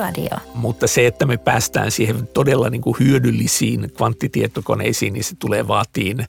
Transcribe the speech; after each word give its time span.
Älyradio. 0.00 0.38
Mutta 0.54 0.86
se, 0.86 1.06
että 1.06 1.26
me 1.26 1.36
päästään 1.36 1.90
siihen 1.90 2.26
todella 2.26 2.70
niin 2.70 2.80
kuin 2.82 2.96
hyödyllisiin 3.00 3.92
kvanttitietokoneisiin, 3.96 5.12
niin 5.12 5.24
se 5.24 5.36
tulee 5.38 5.68
vaatiin 5.68 6.26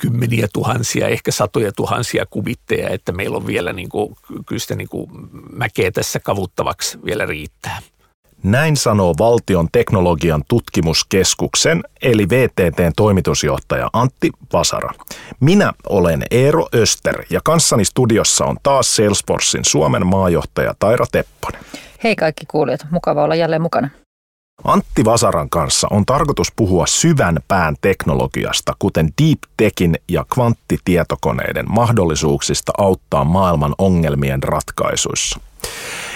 kymmeniä 0.00 0.48
tuhansia, 0.52 1.08
ehkä 1.08 1.32
satoja 1.32 1.72
tuhansia 1.72 2.26
kubitteja, 2.30 2.88
että 2.88 3.12
meillä 3.12 3.36
on 3.36 3.46
vielä 3.46 3.72
niin 3.72 3.88
kuin, 3.88 4.16
kyllä 4.46 4.60
sitä 4.60 4.74
niin 4.74 4.88
kuin 4.88 5.10
mäkeä 5.52 5.90
tässä 5.90 6.20
kavuttavaksi 6.20 6.98
vielä 7.04 7.26
riittää. 7.26 7.78
Näin 8.46 8.76
sanoo 8.76 9.14
Valtion 9.18 9.68
teknologian 9.72 10.42
tutkimuskeskuksen 10.48 11.82
eli 12.02 12.28
VTTn 12.28 12.92
toimitusjohtaja 12.96 13.90
Antti 13.92 14.30
Vasara. 14.52 14.92
Minä 15.40 15.72
olen 15.88 16.22
Eero 16.30 16.66
Öster 16.74 17.24
ja 17.30 17.40
kanssani 17.44 17.84
studiossa 17.84 18.44
on 18.44 18.56
taas 18.62 18.96
Salesforcein 18.96 19.64
Suomen 19.64 20.06
maajohtaja 20.06 20.74
Taira 20.78 21.06
Tepponen. 21.12 21.60
Hei 22.04 22.16
kaikki 22.16 22.46
kuulijat, 22.46 22.86
mukava 22.90 23.24
olla 23.24 23.34
jälleen 23.34 23.62
mukana. 23.62 23.88
Antti 24.64 25.04
Vasaran 25.04 25.50
kanssa 25.50 25.88
on 25.90 26.06
tarkoitus 26.06 26.52
puhua 26.56 26.86
syvän 26.86 27.38
pään 27.48 27.76
teknologiasta, 27.80 28.72
kuten 28.78 29.08
deep 29.22 29.38
techin 29.56 29.96
ja 30.08 30.24
kvanttitietokoneiden 30.34 31.66
mahdollisuuksista 31.68 32.72
auttaa 32.78 33.24
maailman 33.24 33.74
ongelmien 33.78 34.42
ratkaisuissa. 34.42 35.40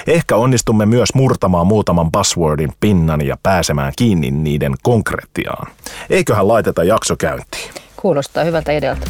Ehkä 0.07 0.37
onnistumme 0.37 0.87
myös 0.87 1.15
murtamaan 1.15 1.67
muutaman 1.67 2.11
buzzwordin 2.11 2.73
pinnan 2.81 3.27
ja 3.27 3.37
pääsemään 3.43 3.93
kiinni 3.99 4.31
niiden 4.31 4.75
konkretiaan. 4.83 5.73
Eiköhän 6.11 6.49
laiteta 6.49 6.85
jakso 6.85 7.17
käyntiin. 7.17 7.71
Kuulostaa 7.97 8.45
hyvältä 8.45 8.73
idealta. 8.73 9.07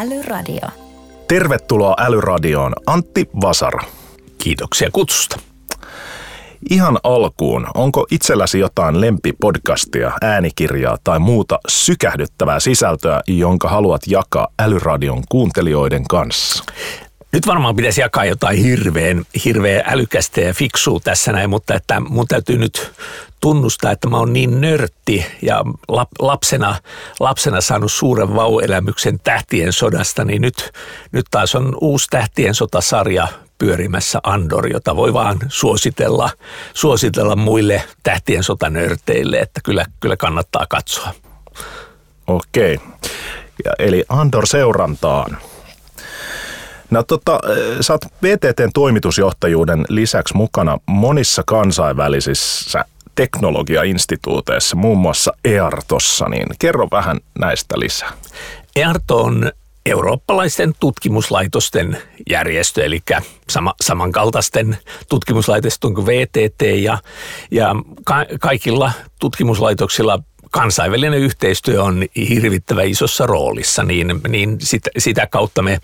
Älyradio. 0.00 0.68
Tervetuloa 1.28 1.94
Älyradioon 1.98 2.72
Antti 2.86 3.28
Vasara. 3.40 3.82
Kiitoksia 4.38 4.88
kutsusta. 4.92 5.40
Ihan 6.70 6.98
alkuun, 7.02 7.66
onko 7.74 8.06
itselläsi 8.10 8.58
jotain 8.58 9.00
lempipodcastia, 9.00 10.12
äänikirjaa 10.22 10.96
tai 11.04 11.18
muuta 11.18 11.58
sykähdyttävää 11.68 12.60
sisältöä, 12.60 13.20
jonka 13.26 13.68
haluat 13.68 14.00
jakaa 14.06 14.48
Älyradion 14.58 15.22
kuuntelijoiden 15.28 16.04
kanssa? 16.08 16.64
Nyt 17.32 17.46
varmaan 17.46 17.76
pitäisi 17.76 18.00
jakaa 18.00 18.24
jotain 18.24 18.58
hirveän, 18.58 19.24
hirveän 19.44 19.82
älykästä 19.86 20.40
ja 20.40 20.54
fiksua 20.54 21.00
tässä 21.04 21.32
näin, 21.32 21.50
mutta 21.50 21.74
että 21.74 22.00
mun 22.00 22.26
täytyy 22.28 22.58
nyt 22.58 22.92
tunnustaa, 23.40 23.90
että 23.90 24.08
mä 24.08 24.18
oon 24.18 24.32
niin 24.32 24.60
nörtti 24.60 25.26
ja 25.42 25.64
lapsena, 26.18 26.76
lapsena 27.20 27.60
saanut 27.60 27.92
suuren 27.92 28.34
vauelämyksen 28.34 29.20
tähtien 29.20 29.72
sodasta, 29.72 30.24
niin 30.24 30.42
nyt, 30.42 30.72
nyt 31.12 31.26
taas 31.30 31.54
on 31.54 31.76
uusi 31.80 32.06
tähtien 32.10 32.54
sotasarja 32.54 33.28
pyörimässä 33.58 34.20
Andor, 34.22 34.72
jota 34.72 34.96
voi 34.96 35.12
vaan 35.12 35.38
suositella, 35.48 36.30
suositella 36.74 37.36
muille 37.36 37.82
tähtien 38.02 38.42
sotanörteille, 38.42 39.38
että 39.38 39.60
kyllä, 39.64 39.86
kyllä 40.00 40.16
kannattaa 40.16 40.66
katsoa. 40.68 41.14
Okei, 42.26 42.78
ja 43.64 43.72
eli 43.78 44.04
Andor 44.08 44.46
seurantaan. 44.46 45.38
No 46.92 47.02
tota, 47.02 47.40
sä 47.80 47.92
oot 47.92 48.04
VTTn 48.22 48.70
toimitusjohtajuuden 48.74 49.84
lisäksi 49.88 50.36
mukana 50.36 50.78
monissa 50.86 51.42
kansainvälisissä 51.46 52.84
teknologiainstituuteissa, 53.14 54.76
muun 54.76 54.98
muassa 54.98 55.32
EARTossa, 55.44 56.28
niin 56.28 56.46
kerro 56.58 56.88
vähän 56.90 57.20
näistä 57.38 57.74
lisää. 57.78 58.12
EARTO 58.76 59.22
on 59.22 59.52
eurooppalaisten 59.86 60.74
tutkimuslaitosten 60.80 61.98
järjestö, 62.30 62.84
eli 62.84 63.00
sama, 63.48 63.74
samankaltaisten 63.80 64.78
tutkimuslaitosten 65.08 65.94
kuin 65.94 66.06
VTT 66.06 66.62
ja, 66.82 66.98
ja 67.50 67.74
ka, 68.04 68.26
kaikilla 68.40 68.92
tutkimuslaitoksilla 69.20 70.18
kansainvälinen 70.52 71.18
yhteistyö 71.18 71.82
on 71.82 72.04
hirvittävän 72.28 72.88
isossa 72.88 73.26
roolissa, 73.26 73.82
niin, 73.82 74.20
niin 74.28 74.56
sitä, 74.60 74.90
sitä 74.98 75.26
kautta 75.26 75.62
me 75.62 75.78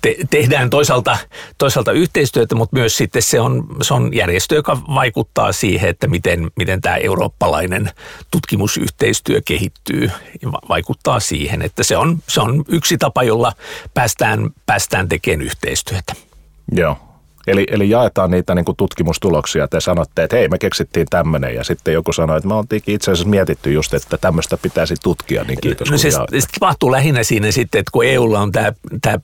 te, 0.00 0.16
tehdään 0.30 0.70
toisaalta, 0.70 1.18
toisaalta 1.58 1.92
yhteistyötä, 1.92 2.54
mutta 2.54 2.76
myös 2.76 2.96
sitten 2.96 3.22
se 3.22 3.40
on, 3.40 3.66
se 3.82 3.94
on 3.94 4.14
järjestö, 4.14 4.54
joka 4.54 4.78
vaikuttaa 4.94 5.52
siihen, 5.52 5.90
että 5.90 6.06
miten, 6.06 6.50
miten 6.56 6.80
tämä 6.80 6.96
eurooppalainen 6.96 7.90
tutkimusyhteistyö 8.30 9.40
kehittyy 9.44 10.10
vaikuttaa 10.68 11.20
siihen, 11.20 11.62
että 11.62 11.82
se 11.82 11.96
on, 11.96 12.18
se 12.28 12.40
on 12.40 12.64
yksi 12.68 12.98
tapa, 12.98 13.22
jolla 13.22 13.52
päästään, 13.94 14.50
päästään 14.66 15.08
tekemään 15.08 15.42
yhteistyötä. 15.42 16.12
Joo. 16.72 17.13
Eli, 17.46 17.66
eli 17.70 17.90
jaetaan 17.90 18.30
niitä 18.30 18.54
niin 18.54 18.64
kuin 18.64 18.76
tutkimustuloksia. 18.76 19.68
Te 19.68 19.80
sanotte, 19.80 20.22
että 20.22 20.36
hei, 20.36 20.48
me 20.48 20.58
keksittiin 20.58 21.06
tämmöinen. 21.10 21.54
Ja 21.54 21.64
sitten 21.64 21.94
joku 21.94 22.12
sanoi, 22.12 22.36
että 22.36 22.48
me 22.48 22.54
oltiin 22.54 22.82
itse 22.86 23.10
asiassa 23.10 23.28
mietitty 23.28 23.72
just, 23.72 23.94
että 23.94 24.18
tämmöistä 24.18 24.56
pitäisi 24.56 24.94
tutkia. 25.02 25.44
Niin 25.44 25.58
kiitos. 25.60 25.90
No 25.90 25.98
se, 25.98 26.10
se 26.10 26.18
tapahtuu 26.60 26.92
lähinnä 26.92 27.22
siinä 27.22 27.50
sitten, 27.50 27.78
että 27.78 27.90
kun 27.92 28.04
EUlla 28.04 28.40
on 28.40 28.52
tämä, 28.52 28.72
tämä 29.02 29.18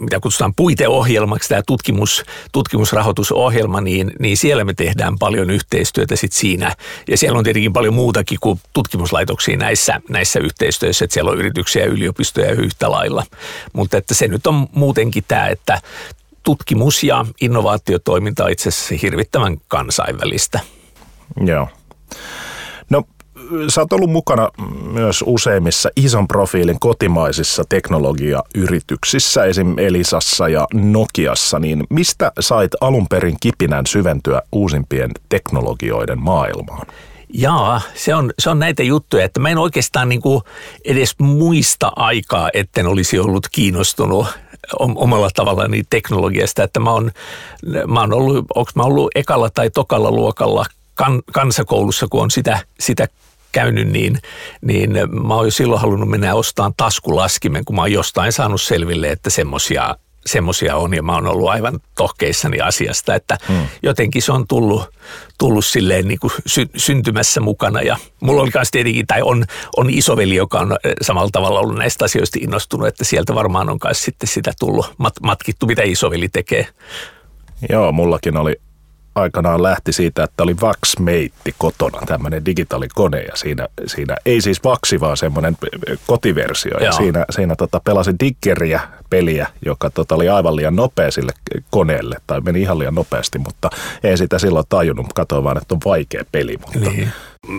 mitä 0.00 0.20
kutsutaan 0.20 0.54
puiteohjelmaksi, 0.54 1.48
tämä 1.48 1.62
tutkimus, 1.66 2.24
tutkimusrahoitusohjelma, 2.52 3.80
niin, 3.80 4.12
niin 4.18 4.36
siellä 4.36 4.64
me 4.64 4.74
tehdään 4.74 5.18
paljon 5.18 5.50
yhteistyötä 5.50 6.16
sit 6.16 6.32
siinä. 6.32 6.76
Ja 7.08 7.18
siellä 7.18 7.38
on 7.38 7.44
tietenkin 7.44 7.72
paljon 7.72 7.94
muutakin 7.94 8.38
kuin 8.40 8.60
tutkimuslaitoksia 8.72 9.56
näissä, 9.56 10.00
näissä 10.08 10.40
yhteistyöissä, 10.40 11.04
että 11.04 11.14
siellä 11.14 11.30
on 11.30 11.38
yrityksiä 11.38 11.82
ja 11.82 11.90
yliopistoja 11.90 12.52
yhtä 12.52 12.90
lailla. 12.90 13.24
Mutta 13.72 13.96
että 13.96 14.14
se 14.14 14.28
nyt 14.28 14.46
on 14.46 14.66
muutenkin 14.72 15.24
tämä, 15.28 15.48
että 15.48 15.80
tutkimus- 16.48 17.04
ja 17.04 17.24
innovaatiotoiminta 17.40 18.44
on 18.44 18.50
itse 18.50 18.68
asiassa 18.68 18.94
hirvittävän 19.02 19.56
kansainvälistä. 19.68 20.60
Joo. 21.46 21.68
No 22.90 23.02
sä 23.68 23.80
oot 23.80 23.92
ollut 23.92 24.10
mukana 24.10 24.48
myös 24.92 25.24
useimmissa 25.26 25.90
ison 25.96 26.28
profiilin 26.28 26.80
kotimaisissa 26.80 27.64
teknologiayrityksissä, 27.68 29.44
esim. 29.44 29.78
Elisassa 29.78 30.48
ja 30.48 30.66
Nokiassa, 30.74 31.58
niin 31.58 31.84
mistä 31.90 32.32
sait 32.40 32.72
alun 32.80 33.06
perin 33.08 33.36
kipinän 33.40 33.86
syventyä 33.86 34.42
uusimpien 34.52 35.10
teknologioiden 35.28 36.18
maailmaan? 36.18 36.86
Jaa, 37.34 37.80
se 37.94 38.14
on, 38.14 38.32
se 38.38 38.50
on 38.50 38.58
näitä 38.58 38.82
juttuja, 38.82 39.24
että 39.24 39.40
mä 39.40 39.48
en 39.48 39.58
oikeastaan 39.58 40.08
niin 40.08 40.22
kuin 40.22 40.42
edes 40.84 41.14
muista 41.18 41.92
aikaa, 41.96 42.50
etten 42.54 42.86
olisi 42.86 43.18
ollut 43.18 43.48
kiinnostunut 43.52 44.26
omalla 44.78 45.30
tavallaan 45.34 45.70
teknologiasta, 45.90 46.62
että 46.62 46.80
mä 46.80 46.92
oon, 46.92 47.10
mä 47.86 48.00
oon 48.00 48.12
ollut, 48.12 48.46
onko 48.54 48.70
mä 48.74 48.82
ollut 48.82 49.10
ekalla 49.14 49.50
tai 49.50 49.70
tokalla 49.70 50.10
luokalla 50.10 50.64
kan, 50.94 51.22
kansakoulussa, 51.32 52.06
kun 52.10 52.22
on 52.22 52.30
sitä, 52.30 52.58
sitä 52.80 53.08
käynyt, 53.52 53.88
niin, 53.88 54.18
niin 54.60 54.90
mä 55.26 55.34
oon 55.34 55.46
jo 55.46 55.50
silloin 55.50 55.80
halunnut 55.80 56.08
mennä 56.08 56.34
ostamaan 56.34 56.74
taskulaskimen, 56.76 57.64
kun 57.64 57.76
mä 57.76 57.82
oon 57.82 57.92
jostain 57.92 58.32
saanut 58.32 58.62
selville, 58.62 59.10
että 59.10 59.30
semmosia 59.30 59.96
semmoisia 60.28 60.76
on 60.76 60.94
ja 60.94 61.02
mä 61.02 61.14
oon 61.14 61.26
ollut 61.26 61.48
aivan 61.48 61.80
tohkeissani 61.96 62.60
asiasta, 62.60 63.14
että 63.14 63.38
hmm. 63.48 63.66
jotenkin 63.82 64.22
se 64.22 64.32
on 64.32 64.46
tullut, 64.48 64.82
tullut 65.38 65.64
silleen 65.64 66.08
niin 66.08 66.18
kuin 66.18 66.32
sy- 66.46 66.70
syntymässä 66.76 67.40
mukana 67.40 67.82
ja 67.82 67.96
mulla 68.20 68.42
oli 68.42 68.50
myös 68.54 68.70
tietenkin, 68.70 69.06
tai 69.06 69.22
on, 69.22 69.44
on 69.76 69.90
isoveli, 69.90 70.34
joka 70.34 70.58
on 70.60 70.76
eh, 70.84 70.92
samalla 71.02 71.30
tavalla 71.32 71.60
ollut 71.60 71.78
näistä 71.78 72.04
asioista 72.04 72.38
innostunut, 72.42 72.88
että 72.88 73.04
sieltä 73.04 73.34
varmaan 73.34 73.70
on 73.70 73.78
myös 73.84 74.04
sitten 74.04 74.28
sitä 74.28 74.52
tullut 74.60 74.86
mat- 74.86 75.22
matkittu, 75.22 75.66
mitä 75.66 75.82
isoveli 75.82 76.28
tekee. 76.28 76.66
Joo, 77.68 77.92
mullakin 77.92 78.36
oli 78.36 78.56
aikanaan 79.14 79.62
lähti 79.62 79.92
siitä, 79.92 80.24
että 80.24 80.42
oli 80.42 80.56
Vax-meitti 80.60 81.54
kotona, 81.58 82.06
tämmöinen 82.06 82.44
digitaalikone 82.44 83.20
ja 83.20 83.36
siinä, 83.36 83.68
siinä 83.86 84.16
ei 84.26 84.40
siis 84.40 84.64
Vaxi, 84.64 85.00
vaan 85.00 85.16
semmoinen 85.16 85.56
kotiversio 86.06 86.72
Joo. 86.72 86.80
ja 86.80 86.92
siinä, 86.92 87.24
siinä 87.30 87.56
tota, 87.56 87.80
pelasin 87.80 88.16
Diggeriä 88.20 88.80
peliä, 89.10 89.46
joka 89.64 89.90
tota, 89.90 90.14
oli 90.14 90.28
aivan 90.28 90.56
liian 90.56 90.76
nopea 90.76 91.10
sille 91.10 91.32
koneelle 91.70 92.16
tai 92.26 92.40
meni 92.40 92.60
ihan 92.60 92.78
liian 92.78 92.94
nopeasti, 92.94 93.38
mutta 93.38 93.70
ei 94.02 94.18
sitä 94.18 94.38
silloin 94.38 94.66
tajunnut, 94.68 95.12
katsoin 95.14 95.44
vaan, 95.44 95.58
että 95.58 95.74
on 95.74 95.80
vaikea 95.84 96.24
peli. 96.32 96.56
Mutta, 96.56 96.90
niin 96.90 97.12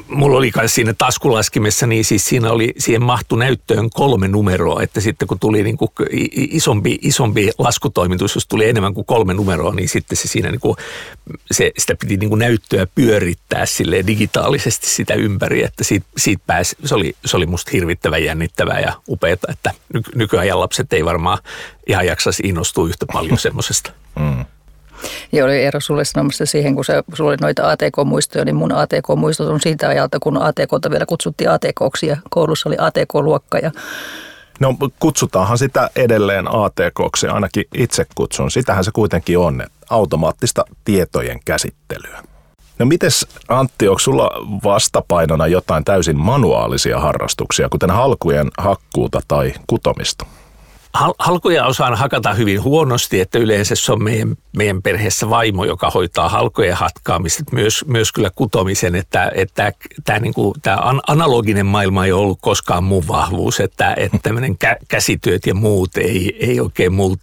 mulla 0.07 0.38
oli 0.38 0.51
kai 0.51 0.69
siinä 0.69 0.94
taskulaskimessa, 0.98 1.88
niin 1.88 2.06
siis 2.06 2.25
siinä 2.25 2.51
oli, 2.51 2.74
siihen 2.78 3.04
mahtu 3.04 3.36
näyttöön 3.36 3.90
kolme 3.90 4.28
numeroa, 4.28 4.81
että 4.84 5.01
sitten 5.01 5.28
kun 5.28 5.40
tuli 5.40 5.63
niin 5.63 5.78
kuin 5.78 5.90
isompi, 6.34 7.00
isompi 7.01 7.50
laskutoimitus, 7.57 8.36
jos 8.36 8.48
tuli 8.48 8.69
enemmän 8.69 8.94
kuin 8.94 9.06
kolme 9.06 9.34
numeroa, 9.34 9.74
niin 9.74 9.90
sitten 9.90 10.18
se 10.18 10.28
siinä 10.28 10.52
niin 10.52 10.60
kuin, 10.60 10.78
se, 11.52 11.72
sitä 11.78 11.95
piti 11.95 12.18
niin 12.18 12.30
kuin 12.30 12.40
näyttöä 12.40 12.88
pyörittää 12.95 13.66
sille 13.66 14.04
digitaalisesti 14.07 14.88
sitä 14.88 15.13
ympäri, 15.13 15.63
että 15.63 15.84
siitä, 15.84 16.06
siitä 16.18 16.44
pääsi, 16.48 16.75
se 16.86 16.95
oli, 16.95 17.16
se 17.25 17.38
oli 17.38 17.45
musta 17.45 17.72
hirvittävän 17.74 18.24
jännittävää 18.24 18.80
ja 18.80 18.94
upeata, 19.10 19.48
että 19.52 19.72
ny, 19.94 20.02
nykyajan 20.16 20.60
lapset 20.60 20.94
ei 20.94 21.06
varmaan 21.06 21.38
ihan 21.88 22.06
jaksaisi 22.06 22.44
innostua 22.45 22.88
yhtä 22.88 23.06
paljon 23.13 23.38
semmoisesta. 23.47 23.91
Mm. 24.19 24.45
Ja 25.31 25.45
oli 25.45 25.56
Eero 25.56 25.80
sulle 25.80 26.06
sanomassa 26.06 26.45
siihen, 26.45 26.75
kun 26.75 26.86
se, 26.86 27.03
sulla 27.13 27.30
oli 27.30 27.38
noita 27.41 27.71
ATK-muistoja, 27.71 28.45
niin 28.45 28.56
mun 28.56 28.71
ATK-muistot 28.71 29.47
on 29.47 29.62
siitä 29.62 29.89
ajalta, 29.89 30.19
kun 30.19 30.41
ATKta 30.41 30.91
vielä 30.91 31.06
kutsuttiin 31.06 31.50
ATKksi 31.50 32.07
ja 32.07 32.18
koulussa 32.30 32.69
oli 32.69 32.75
ATK-luokka 32.80 33.57
ja 33.57 33.71
No 34.59 34.75
kutsutaanhan 35.00 35.57
sitä 35.57 35.89
edelleen 35.95 36.45
ATKksi, 36.47 37.27
ainakin 37.27 37.65
itse 37.74 38.06
kutsun. 38.15 38.51
Sitähän 38.51 38.83
se 38.83 38.92
kuitenkin 38.92 39.38
on, 39.38 39.63
automaattista 39.89 40.65
tietojen 40.85 41.39
käsittelyä. 41.45 42.24
No 42.80 42.85
mites 42.85 43.27
Antti, 43.47 43.88
onko 43.88 44.00
sulla 44.00 44.31
vastapainona 44.63 45.47
jotain 45.47 45.85
täysin 45.85 46.18
manuaalisia 46.18 47.00
harrastuksia, 47.00 47.69
kuten 47.69 47.92
halkujen 47.92 48.51
hakkuuta 48.57 49.21
tai 49.27 49.53
kutomista? 49.68 50.25
Halkoja 50.94 51.65
osaan 51.65 51.95
hakata 51.95 52.33
hyvin 52.33 52.63
huonosti, 52.63 53.21
että 53.21 53.39
yleensä 53.39 53.75
se 53.75 53.91
on 53.91 54.03
meidän, 54.03 54.36
meidän 54.57 54.81
perheessä 54.81 55.30
vaimo, 55.30 55.65
joka 55.65 55.89
hoitaa 55.89 56.30
halkojen 56.30 56.75
hatkaamista, 56.75 57.44
myös, 57.51 57.86
myös 57.88 58.12
kyllä 58.12 58.30
kutomisen, 58.36 58.95
että, 58.95 59.31
että 59.36 59.71
tämä, 60.06 60.19
niin 60.19 60.33
kuin, 60.33 60.53
tämä 60.62 60.77
analoginen 61.07 61.65
maailma 61.65 62.06
ei 62.06 62.12
ollut 62.12 62.38
koskaan 62.41 62.83
mun 62.83 63.07
vahvuus, 63.07 63.59
että, 63.59 63.94
että 63.97 64.18
tämmöinen 64.24 64.57
kä- 64.65 64.86
käsityöt 64.88 65.45
ja 65.45 65.56
muut 65.56 65.97
ei, 65.97 66.38
ei 66.39 66.59
oikein 66.59 66.94
mult, 66.94 67.21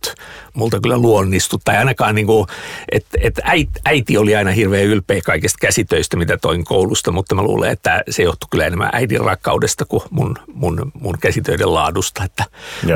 multa 0.54 0.80
kyllä 0.80 0.98
luonnistu, 0.98 1.60
tai 1.64 1.76
ainakaan 1.76 2.14
niin 2.14 2.26
kuin, 2.26 2.46
että, 2.92 3.18
että 3.20 3.42
äiti, 3.44 3.80
äiti 3.84 4.18
oli 4.18 4.36
aina 4.36 4.50
hirveän 4.50 4.84
ylpeä 4.84 5.20
kaikista 5.24 5.58
käsitöistä, 5.60 6.16
mitä 6.16 6.36
toin 6.36 6.64
koulusta, 6.64 7.12
mutta 7.12 7.34
mä 7.34 7.42
luulen, 7.42 7.70
että 7.70 8.02
se 8.10 8.22
johtui 8.22 8.48
kyllä 8.50 8.66
enemmän 8.66 8.90
äidin 8.92 9.20
rakkaudesta 9.20 9.84
kuin 9.84 10.02
mun, 10.10 10.38
mun, 10.54 10.92
mun 11.00 11.18
käsitöiden 11.20 11.74
laadusta, 11.74 12.24
että, 12.24 12.44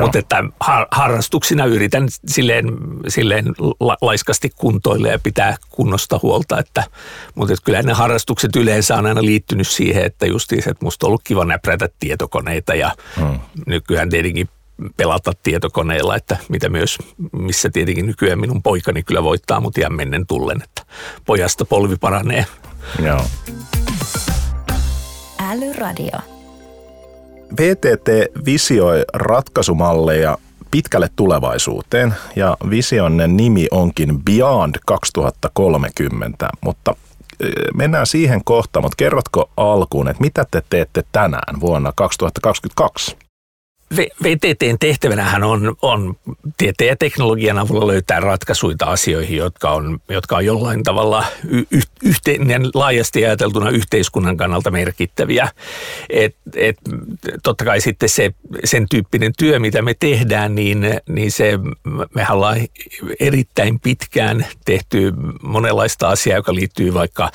mutta 0.01 0.19
että 0.19 0.43
har, 0.61 0.87
harrastuksina 0.91 1.65
yritän 1.65 2.07
silleen, 2.27 2.65
silleen 3.07 3.45
la, 3.79 3.97
laiskasti 4.01 4.49
kuntoille 4.55 5.09
ja 5.09 5.19
pitää 5.19 5.57
kunnosta 5.69 6.19
huolta, 6.23 6.59
että, 6.59 6.83
mutta 7.35 7.53
että 7.53 7.65
kyllä 7.65 7.83
ne 7.83 7.93
harrastukset 7.93 8.55
yleensä 8.55 8.95
on 8.95 9.05
aina 9.05 9.21
liittynyt 9.21 9.67
siihen, 9.67 10.05
että 10.05 10.25
justiin 10.25 10.59
että 10.59 10.85
musta 10.85 11.05
on 11.05 11.07
ollut 11.07 11.21
kiva 11.23 11.45
näprätä 11.45 11.89
tietokoneita 11.99 12.75
ja 12.75 12.91
hmm. 13.19 13.39
nykyään 13.67 14.09
tietenkin 14.09 14.49
pelata 14.97 15.31
tietokoneella, 15.43 16.15
että 16.15 16.37
mitä 16.49 16.69
myös, 16.69 16.97
missä 17.31 17.69
tietenkin 17.69 18.05
nykyään 18.05 18.39
minun 18.39 18.63
poikani 18.63 19.03
kyllä 19.03 19.23
voittaa 19.23 19.59
mut 19.59 19.77
ihan 19.77 19.93
mennen 19.93 20.27
tullen, 20.27 20.61
että 20.63 20.81
pojasta 21.25 21.65
polvi 21.65 21.95
paranee. 21.95 22.45
Joo. 23.05 23.25
Älyradio. 25.39 26.19
VTT 27.59 28.07
visioi 28.45 29.03
ratkaisumalleja 29.13 30.37
pitkälle 30.71 31.09
tulevaisuuteen 31.15 32.13
ja 32.35 32.57
visionne 32.69 33.27
nimi 33.27 33.67
onkin 33.71 34.23
Beyond 34.23 34.75
2030, 34.85 36.49
mutta 36.61 36.95
mennään 37.75 38.07
siihen 38.07 38.41
kohtaan, 38.43 38.83
mutta 38.83 38.95
kerrotko 38.97 39.51
alkuun, 39.57 40.07
että 40.07 40.21
mitä 40.21 40.45
te 40.51 40.63
teette 40.69 41.03
tänään 41.11 41.59
vuonna 41.59 41.91
2022? 41.95 43.17
VTTn 43.97 44.79
tehtävänähän 44.79 45.43
on, 45.43 45.75
on 45.81 46.15
tieteen 46.57 46.87
ja 46.87 46.95
teknologian 46.95 47.57
avulla 47.57 47.87
löytää 47.87 48.19
ratkaisuja 48.19 48.75
asioihin, 48.85 49.37
jotka 49.37 49.71
on, 49.71 49.99
jotka 50.09 50.35
on 50.35 50.45
jollain 50.45 50.83
tavalla 50.83 51.25
y, 51.49 51.63
yhteen, 52.03 52.69
laajasti 52.73 53.25
ajateltuna 53.25 53.69
yhteiskunnan 53.69 54.37
kannalta 54.37 54.71
merkittäviä. 54.71 55.49
Et, 56.09 56.35
et, 56.55 56.77
totta 57.43 57.65
kai 57.65 57.81
sitten 57.81 58.09
se, 58.09 58.31
sen 58.63 58.85
tyyppinen 58.89 59.33
työ, 59.37 59.59
mitä 59.59 59.81
me 59.81 59.93
tehdään, 59.99 60.55
niin, 60.55 60.85
niin 61.09 61.31
se, 61.31 61.59
me 62.15 62.25
ollaan 62.29 62.57
erittäin 63.19 63.79
pitkään 63.79 64.45
tehty 64.65 65.13
monenlaista 65.41 66.09
asiaa, 66.09 66.37
joka 66.37 66.55
liittyy 66.55 66.93
vaikka 66.93 67.31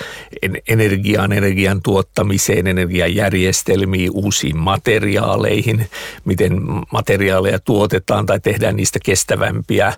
energiaan, 0.69 1.33
energian 1.33 1.83
tuottamiseen, 1.83 2.67
energian 2.67 3.15
järjestelmiin, 3.15 4.11
uusiin 4.15 4.59
materiaaleihin, 4.59 5.87
miten 6.25 6.46
miten 6.51 6.83
materiaaleja 6.93 7.59
tuotetaan 7.59 8.27
tai 8.27 8.41
tehdään 8.41 8.77
niistä 8.77 8.99
kestävämpiä. 9.05 9.93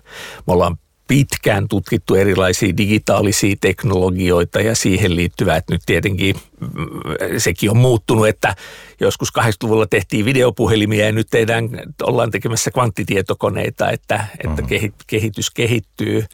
Me 0.47 0.53
ollaan 0.53 0.77
pitkään 1.07 1.67
tutkittu 1.67 2.15
erilaisia 2.15 2.77
digitaalisia 2.77 3.55
teknologioita 3.61 4.61
ja 4.61 4.75
siihen 4.75 5.15
liittyvää, 5.15 5.57
että 5.57 5.73
nyt 5.73 5.81
tietenkin 5.85 6.35
mm, 6.59 6.67
sekin 7.37 7.69
on 7.69 7.77
muuttunut, 7.77 8.27
että 8.27 8.55
joskus 8.99 9.29
80-luvulla 9.39 9.87
tehtiin 9.87 10.25
videopuhelimia 10.25 11.05
ja 11.05 11.11
nyt 11.11 11.27
tehdään, 11.31 11.69
ollaan 12.03 12.31
tekemässä 12.31 12.71
kvanttitietokoneita, 12.71 13.91
että, 13.91 14.25
että 14.43 14.61
mm-hmm. 14.61 14.93
kehitys 15.07 15.51
kehittyy. 15.51 16.25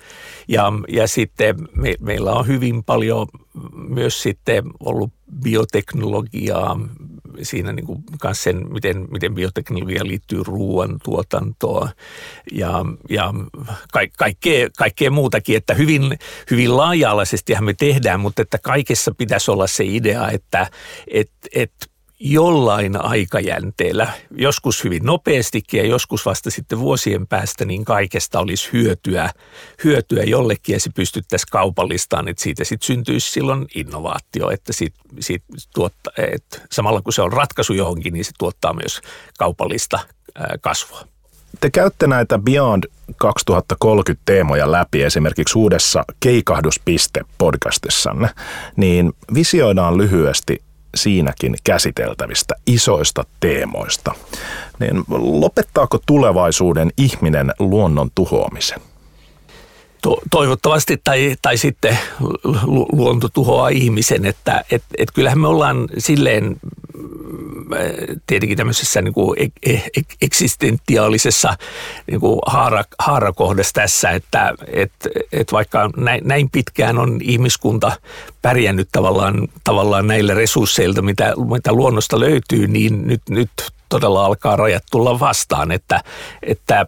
Ja, 0.47 0.73
ja 0.87 1.07
sitten 1.07 1.55
me, 1.75 1.95
meillä 1.99 2.31
on 2.31 2.47
hyvin 2.47 2.83
paljon 2.83 3.27
myös 3.73 4.21
sitten 4.21 4.63
ollut 4.79 5.11
bioteknologiaa, 5.43 6.79
siinä 7.41 7.73
niin 7.73 7.85
kuin 7.85 8.03
kanssa 8.19 8.43
sen, 8.43 8.73
miten, 8.73 9.07
miten 9.11 9.35
bioteknologia 9.35 10.07
liittyy 10.07 10.43
ruoantuotantoon 10.43 11.89
ja, 12.51 12.85
ja 13.09 13.33
ka, 13.91 13.99
kaikkea, 14.17 14.69
kaikkea 14.77 15.11
muutakin, 15.11 15.57
että 15.57 15.73
hyvin, 15.73 16.19
hyvin 16.51 16.77
laaja-alaisestihan 16.77 17.63
me 17.63 17.73
tehdään, 17.73 18.19
mutta 18.19 18.41
että 18.41 18.57
kaikessa 18.57 19.11
pitäisi 19.17 19.51
olla 19.51 19.67
se 19.67 19.83
idea, 19.85 20.29
että 20.31 20.69
et, 21.07 21.31
et 21.55 21.71
jollain 22.19 23.05
aikajänteellä, 23.05 24.07
joskus 24.31 24.83
hyvin 24.83 25.03
nopeastikin 25.03 25.77
ja 25.77 25.85
joskus 25.85 26.25
vasta 26.25 26.51
sitten 26.51 26.79
vuosien 26.79 27.27
päästä, 27.27 27.65
niin 27.65 27.85
kaikesta 27.85 28.39
olisi 28.39 28.69
hyötyä, 28.73 29.29
hyötyä 29.83 30.23
jollekin 30.23 30.73
ja 30.73 30.79
se 30.79 30.89
pystyttäisiin 30.95 31.49
kaupallistaan, 31.51 32.27
että 32.27 32.43
siitä 32.43 32.63
sitten 32.63 32.87
syntyisi 32.87 33.31
silloin 33.31 33.65
innovaatio, 33.75 34.49
että, 34.49 34.73
sit, 34.73 34.93
sit 35.19 35.43
tuotta, 35.73 36.11
että 36.17 36.61
samalla 36.71 37.01
kun 37.01 37.13
se 37.13 37.21
on 37.21 37.33
ratkaisu 37.33 37.73
johonkin, 37.73 38.13
niin 38.13 38.25
se 38.25 38.31
tuottaa 38.39 38.73
myös 38.73 39.01
kaupallista 39.37 39.99
kasvua. 40.61 41.07
Te 41.61 41.69
käytte 41.69 42.07
näitä 42.07 42.39
Beyond 42.39 42.83
2030 43.17 44.21
teemoja 44.25 44.71
läpi 44.71 45.03
esimerkiksi 45.03 45.57
uudessa 45.57 46.03
Keikahduspiste 46.19 47.21
podcastissanne, 47.37 48.29
niin 48.75 49.13
visioidaan 49.33 49.97
lyhyesti 49.97 50.64
siinäkin 50.95 51.55
käsiteltävistä 51.63 52.55
isoista 52.67 53.23
teemoista, 53.39 54.13
niin 54.79 55.03
lopettaako 55.17 55.99
tulevaisuuden 56.05 56.91
ihminen 56.97 57.53
luonnon 57.59 58.09
tuhoamisen? 58.15 58.79
Toivottavasti 60.31 60.97
tai, 61.03 61.35
tai 61.41 61.57
sitten 61.57 61.97
luonto 62.91 63.29
tuhoaa 63.29 63.69
ihmisen, 63.69 64.25
että 64.25 64.63
et, 64.71 64.83
et 64.97 65.11
kyllähän 65.11 65.39
me 65.39 65.47
ollaan 65.47 65.87
silleen 65.97 66.55
tietenkin 68.27 68.57
tämmöisessä 68.57 69.01
niin 69.01 69.13
kuin 69.13 69.51
eksistentiaalisessa 70.21 71.57
niin 72.07 72.19
kuin 72.19 72.39
haara, 72.45 72.83
haarakohdassa 72.99 73.73
tässä, 73.73 74.09
että 74.09 74.53
et, 74.67 74.91
et 75.31 75.51
vaikka 75.51 75.89
näin, 75.97 76.21
näin 76.27 76.49
pitkään 76.49 76.97
on 76.97 77.19
ihmiskunta 77.23 77.91
pärjännyt 78.41 78.89
tavallaan, 78.91 79.47
tavallaan 79.63 80.07
näillä 80.07 80.33
resursseilta, 80.33 81.01
mitä, 81.01 81.33
mitä 81.51 81.73
luonnosta 81.73 82.19
löytyy, 82.19 82.67
niin 82.67 83.07
nyt, 83.07 83.21
nyt 83.29 83.49
todella 83.89 84.25
alkaa 84.25 84.55
rajat 84.55 84.83
tulla 84.91 85.19
vastaan, 85.19 85.71
että, 85.71 86.03
että 86.43 86.85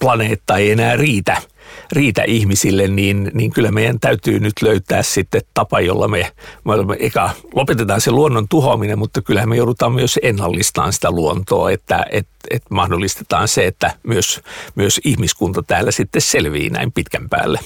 planeetta 0.00 0.56
ei 0.56 0.70
enää 0.70 0.96
riitä– 0.96 1.42
riitä 1.92 2.22
ihmisille, 2.22 2.88
niin, 2.88 3.30
niin 3.34 3.50
kyllä 3.50 3.70
meidän 3.70 4.00
täytyy 4.00 4.40
nyt 4.40 4.52
löytää 4.62 5.02
sitten 5.02 5.42
tapa, 5.54 5.80
jolla 5.80 6.08
me, 6.08 6.32
me 6.64 6.96
eka 6.98 7.30
lopetetaan 7.54 8.00
se 8.00 8.10
luonnon 8.10 8.48
tuhoaminen, 8.48 8.98
mutta 8.98 9.22
kyllähän 9.22 9.48
me 9.48 9.56
joudutaan 9.56 9.92
myös 9.92 10.18
ennallistamaan 10.22 10.92
sitä 10.92 11.10
luontoa, 11.10 11.70
että 11.70 12.06
et, 12.10 12.28
et 12.50 12.62
mahdollistetaan 12.70 13.48
se, 13.48 13.66
että 13.66 13.94
myös, 14.02 14.40
myös 14.74 15.00
ihmiskunta 15.04 15.62
täällä 15.62 15.90
sitten 15.90 16.22
selvii 16.22 16.70
näin 16.70 16.92
pitkän 16.92 17.28
päälle. 17.28 17.60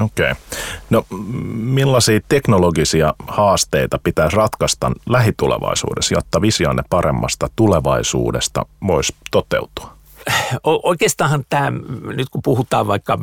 Okei. 0.00 0.30
Okay. 0.30 0.42
No 0.90 1.06
millaisia 1.54 2.20
teknologisia 2.28 3.14
haasteita 3.28 3.98
pitäisi 4.04 4.36
ratkaista 4.36 4.92
lähitulevaisuudessa, 5.06 6.14
jotta 6.14 6.40
visionne 6.40 6.82
paremmasta 6.90 7.48
tulevaisuudesta 7.56 8.66
voisi 8.86 9.14
toteutua? 9.30 9.91
Oikeastaanhan 10.64 11.44
tämä, 11.48 11.72
nyt 12.16 12.28
kun 12.28 12.42
puhutaan 12.44 12.86
vaikka 12.86 13.18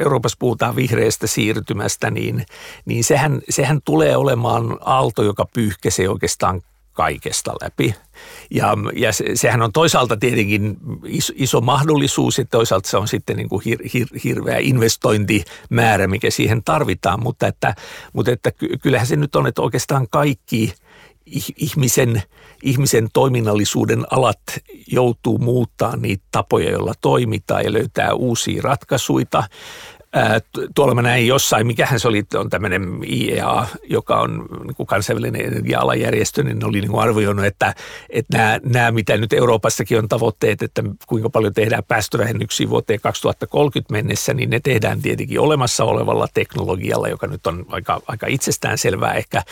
Euroopassa 0.00 0.36
puhutaan 0.38 0.76
vihreästä 0.76 1.26
siirtymästä, 1.26 2.10
niin, 2.10 2.46
niin 2.84 3.04
sehän, 3.04 3.40
sehän 3.48 3.80
tulee 3.84 4.16
olemaan 4.16 4.78
aalto, 4.80 5.22
joka 5.22 5.46
pyyhkäsee 5.54 6.08
oikeastaan 6.08 6.62
kaikesta 6.92 7.52
läpi. 7.62 7.94
Ja, 8.50 8.76
ja 8.96 9.12
se, 9.12 9.24
sehän 9.34 9.62
on 9.62 9.72
toisaalta 9.72 10.16
tietenkin 10.16 10.76
iso, 11.06 11.32
iso 11.36 11.60
mahdollisuus 11.60 12.38
ja 12.38 12.44
toisaalta 12.44 12.88
se 12.88 12.96
on 12.96 13.08
sitten 13.08 13.36
niin 13.36 13.48
kuin 13.48 13.62
hir, 13.64 13.78
hir, 13.94 14.06
hirveä 14.24 14.58
investointimäärä, 14.60 16.06
mikä 16.06 16.30
siihen 16.30 16.64
tarvitaan, 16.64 17.22
mutta 17.22 17.46
että, 17.46 17.74
mutta 18.12 18.32
että 18.32 18.52
kyllähän 18.82 19.06
se 19.06 19.16
nyt 19.16 19.36
on, 19.36 19.46
että 19.46 19.62
oikeastaan 19.62 20.06
kaikki 20.10 20.74
ihmisen, 21.56 22.22
ihmisen 22.62 23.08
toiminnallisuuden 23.12 24.04
alat 24.10 24.42
joutuu 24.86 25.38
muuttaa 25.38 25.96
niitä 25.96 26.24
tapoja, 26.30 26.70
joilla 26.70 26.92
toimitaan 27.00 27.64
ja 27.64 27.72
löytää 27.72 28.14
uusia 28.14 28.62
ratkaisuja. 28.62 29.42
Tuolla 30.74 30.94
mä 30.94 31.02
näin 31.02 31.26
jossain, 31.26 31.66
mikähän 31.66 32.00
se 32.00 32.08
oli, 32.08 32.22
on 32.34 32.50
tämmöinen 32.50 32.98
IEA, 33.10 33.66
joka 33.88 34.20
on 34.20 34.46
niin 34.64 34.86
kansainvälinen 34.86 35.46
energia-alajärjestö, 35.46 36.42
niin 36.42 36.64
oli 36.64 36.80
niin 36.80 36.98
arvioinut, 36.98 37.44
että, 37.44 37.74
että 38.10 38.38
nämä, 38.38 38.60
nämä, 38.64 38.90
mitä 38.90 39.16
nyt 39.16 39.32
Euroopassakin 39.32 39.98
on 39.98 40.08
tavoitteet, 40.08 40.62
että 40.62 40.82
kuinka 41.06 41.30
paljon 41.30 41.54
tehdään 41.54 41.84
päästövähennyksiä 41.88 42.70
vuoteen 42.70 43.00
2030 43.00 43.92
mennessä, 43.92 44.34
niin 44.34 44.50
ne 44.50 44.60
tehdään 44.60 45.02
tietenkin 45.02 45.40
olemassa 45.40 45.84
olevalla 45.84 46.28
teknologialla, 46.34 47.08
joka 47.08 47.26
nyt 47.26 47.46
on 47.46 47.66
aika, 47.68 48.00
aika 48.06 48.26
itsestään 48.26 48.78
selvää 48.78 49.14
ehkä, 49.14 49.42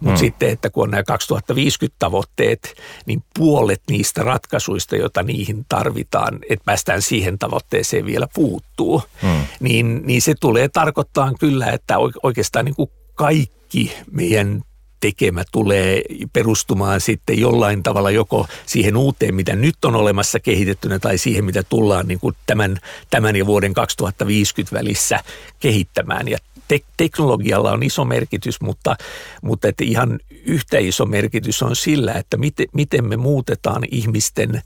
mutta 0.00 0.16
mm. 0.16 0.20
sitten, 0.20 0.48
että 0.50 0.70
kun 0.70 0.82
on 0.82 0.90
nämä 0.90 1.02
2050 1.02 1.96
tavoitteet, 1.98 2.74
niin 3.06 3.22
puolet 3.38 3.82
niistä 3.90 4.22
ratkaisuista, 4.22 4.96
joita 4.96 5.22
niihin 5.22 5.66
tarvitaan, 5.68 6.38
että 6.50 6.64
päästään 6.64 7.02
siihen 7.02 7.38
tavoitteeseen 7.38 8.06
vielä 8.06 8.28
puuttuu, 8.34 9.02
mm. 9.22 9.28
niin 9.60 10.05
niin 10.06 10.22
se 10.22 10.34
tulee 10.40 10.68
tarkoittaa 10.68 11.32
kyllä, 11.40 11.66
että 11.66 11.94
oikeastaan 12.22 12.64
niin 12.64 12.76
kuin 12.76 12.90
kaikki 13.14 13.96
meidän 14.10 14.62
tekemä 15.00 15.44
tulee 15.52 16.02
perustumaan 16.32 17.00
sitten 17.00 17.40
jollain 17.40 17.82
tavalla 17.82 18.10
joko 18.10 18.46
siihen 18.66 18.96
uuteen, 18.96 19.34
mitä 19.34 19.56
nyt 19.56 19.84
on 19.84 19.96
olemassa 19.96 20.40
kehitettynä, 20.40 20.98
tai 20.98 21.18
siihen, 21.18 21.44
mitä 21.44 21.62
tullaan 21.62 22.08
niin 22.08 22.20
kuin 22.20 22.36
tämän, 22.46 22.76
tämän 23.10 23.36
ja 23.36 23.46
vuoden 23.46 23.74
2050 23.74 24.76
välissä 24.76 25.20
kehittämään. 25.60 26.28
Ja 26.28 26.38
te- 26.68 26.80
teknologialla 26.96 27.72
on 27.72 27.82
iso 27.82 28.04
merkitys, 28.04 28.60
mutta, 28.60 28.96
mutta 29.42 29.68
että 29.68 29.84
ihan 29.84 30.20
yhtä 30.44 30.78
iso 30.78 31.06
merkitys 31.06 31.62
on 31.62 31.76
sillä, 31.76 32.12
että 32.12 32.36
miten, 32.36 32.66
miten 32.72 33.08
me 33.08 33.16
muutetaan 33.16 33.82
ihmisten 33.90 34.62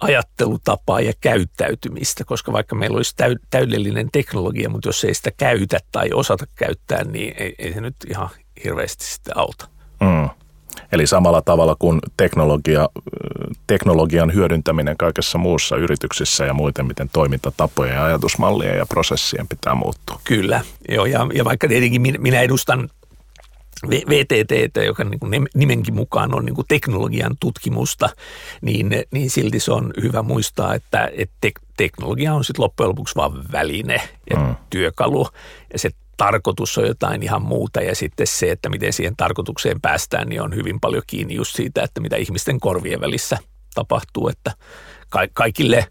ajattelutapaa 0.00 1.00
ja 1.00 1.12
käyttäytymistä, 1.20 2.24
koska 2.24 2.52
vaikka 2.52 2.74
meillä 2.74 2.96
olisi 2.96 3.14
täydellinen 3.50 4.08
teknologia, 4.12 4.68
mutta 4.68 4.88
jos 4.88 5.04
ei 5.04 5.14
sitä 5.14 5.30
käytä 5.36 5.78
tai 5.92 6.10
osata 6.12 6.44
käyttää, 6.54 7.04
niin 7.04 7.34
ei, 7.38 7.54
ei 7.58 7.72
se 7.72 7.80
nyt 7.80 7.96
ihan 8.10 8.28
hirveästi 8.64 9.04
sitten 9.04 9.38
auta. 9.38 9.68
Mm. 10.00 10.30
Eli 10.92 11.06
samalla 11.06 11.42
tavalla 11.42 11.76
kuin 11.78 12.00
teknologia, 12.16 12.88
teknologian 13.66 14.34
hyödyntäminen 14.34 14.96
kaikessa 14.96 15.38
muussa 15.38 15.76
yrityksissä 15.76 16.44
ja 16.44 16.54
muuten, 16.54 16.86
miten 16.86 17.08
toimintatapoja 17.12 17.94
ja 17.94 18.04
ajatusmallia 18.04 18.74
ja 18.74 18.86
prosessien 18.86 19.48
pitää 19.48 19.74
muuttua. 19.74 20.20
Kyllä, 20.24 20.60
joo, 20.88 21.06
ja, 21.06 21.26
ja 21.34 21.44
vaikka 21.44 21.68
tietenkin 21.68 22.02
minä 22.18 22.40
edustan 22.40 22.88
VTT, 23.90 24.84
joka 24.86 25.04
niin 25.04 25.48
nimenkin 25.54 25.94
mukaan 25.94 26.34
on 26.34 26.44
niin 26.44 26.54
kuin 26.54 26.66
teknologian 26.68 27.36
tutkimusta, 27.40 28.08
niin, 28.60 28.90
niin 29.10 29.30
silti 29.30 29.60
se 29.60 29.72
on 29.72 29.92
hyvä 30.02 30.22
muistaa, 30.22 30.74
että, 30.74 31.10
että 31.16 31.48
teknologia 31.76 32.34
on 32.34 32.44
sitten 32.44 32.62
loppujen 32.62 32.88
lopuksi 32.88 33.16
vain 33.16 33.32
väline 33.52 34.00
ja 34.30 34.36
mm. 34.36 34.54
työkalu 34.70 35.26
ja 35.72 35.78
se 35.78 35.90
tarkoitus 36.16 36.78
on 36.78 36.86
jotain 36.86 37.22
ihan 37.22 37.42
muuta 37.42 37.80
ja 37.80 37.94
sitten 37.94 38.26
se, 38.26 38.50
että 38.50 38.68
miten 38.68 38.92
siihen 38.92 39.16
tarkoitukseen 39.16 39.80
päästään, 39.80 40.28
niin 40.28 40.42
on 40.42 40.54
hyvin 40.54 40.80
paljon 40.80 41.02
kiinni 41.06 41.34
just 41.34 41.56
siitä, 41.56 41.82
että 41.82 42.00
mitä 42.00 42.16
ihmisten 42.16 42.60
korvien 42.60 43.00
välissä 43.00 43.38
tapahtuu, 43.74 44.28
että 44.28 44.52
kaikille, 45.32 45.86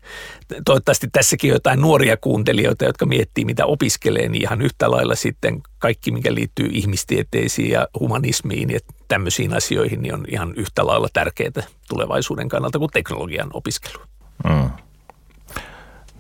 toivottavasti 0.66 1.08
tässäkin 1.12 1.50
jotain 1.50 1.82
nuoria 1.82 2.18
kuuntelijoita, 2.18 2.86
jotka 2.86 3.06
miettii, 3.06 3.46
mitä 3.46 3.66
opiskelee, 3.66 4.30
niin 4.30 4.42
ihan 4.42 4.62
yhtä 4.62 4.92
lailla 4.92 5.16
sitten 5.16 5.62
kaikki, 5.80 6.12
mikä 6.12 6.34
liittyy 6.34 6.70
ihmistieteisiin 6.72 7.70
ja 7.72 7.88
humanismiin 8.00 8.70
ja 8.70 8.80
tämmöisiin 9.08 9.54
asioihin, 9.54 10.02
niin 10.02 10.14
on 10.14 10.26
ihan 10.28 10.54
yhtä 10.56 10.88
lailla 10.88 11.08
tärkeää 11.14 11.64
tulevaisuuden 11.90 12.50
kannalta 12.50 12.80
kuin 12.80 12.92
teknologian 12.92 13.50
opiskelu. 13.54 14.04
Mm. 14.44 14.70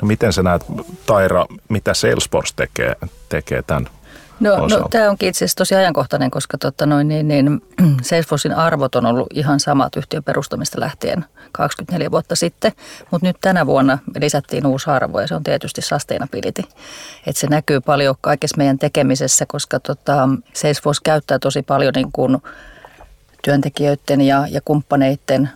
No 0.01 0.07
miten 0.07 0.33
sä 0.33 0.43
näet, 0.43 0.65
Taira, 1.05 1.45
mitä 1.69 1.93
Salesforce 1.93 2.53
tekee, 2.55 2.95
tekee 3.29 3.61
tämän 3.61 3.89
No, 4.39 4.67
no 4.67 4.87
tämä 4.89 5.09
onkin 5.09 5.29
itse 5.29 5.37
asiassa 5.37 5.57
tosi 5.57 5.75
ajankohtainen, 5.75 6.31
koska 6.31 6.57
tota 6.57 6.85
noin, 6.85 7.07
niin, 7.07 7.27
niin, 7.27 7.61
Salesforcein 8.01 8.55
arvot 8.55 8.95
on 8.95 9.05
ollut 9.05 9.27
ihan 9.33 9.59
samat 9.59 9.95
yhtiön 9.95 10.23
perustamista 10.23 10.79
lähtien 10.79 11.25
24 11.51 12.11
vuotta 12.11 12.35
sitten, 12.35 12.71
mutta 13.11 13.27
nyt 13.27 13.37
tänä 13.41 13.65
vuonna 13.65 13.97
lisättiin 14.19 14.65
uusi 14.65 14.89
arvo 14.89 15.21
ja 15.21 15.27
se 15.27 15.35
on 15.35 15.43
tietysti 15.43 15.81
sustainability. 15.81 16.63
Et 17.27 17.37
se 17.37 17.47
näkyy 17.47 17.81
paljon 17.81 18.15
kaikessa 18.21 18.57
meidän 18.57 18.79
tekemisessä, 18.79 19.45
koska 19.45 19.79
tota, 19.79 20.29
Salesforce 20.53 21.01
käyttää 21.03 21.39
tosi 21.39 21.61
paljon 21.61 21.93
niin 21.95 22.11
kuin 22.11 22.37
työntekijöiden 23.43 24.21
ja, 24.21 24.47
ja 24.49 24.61
kumppaneiden 24.65 25.49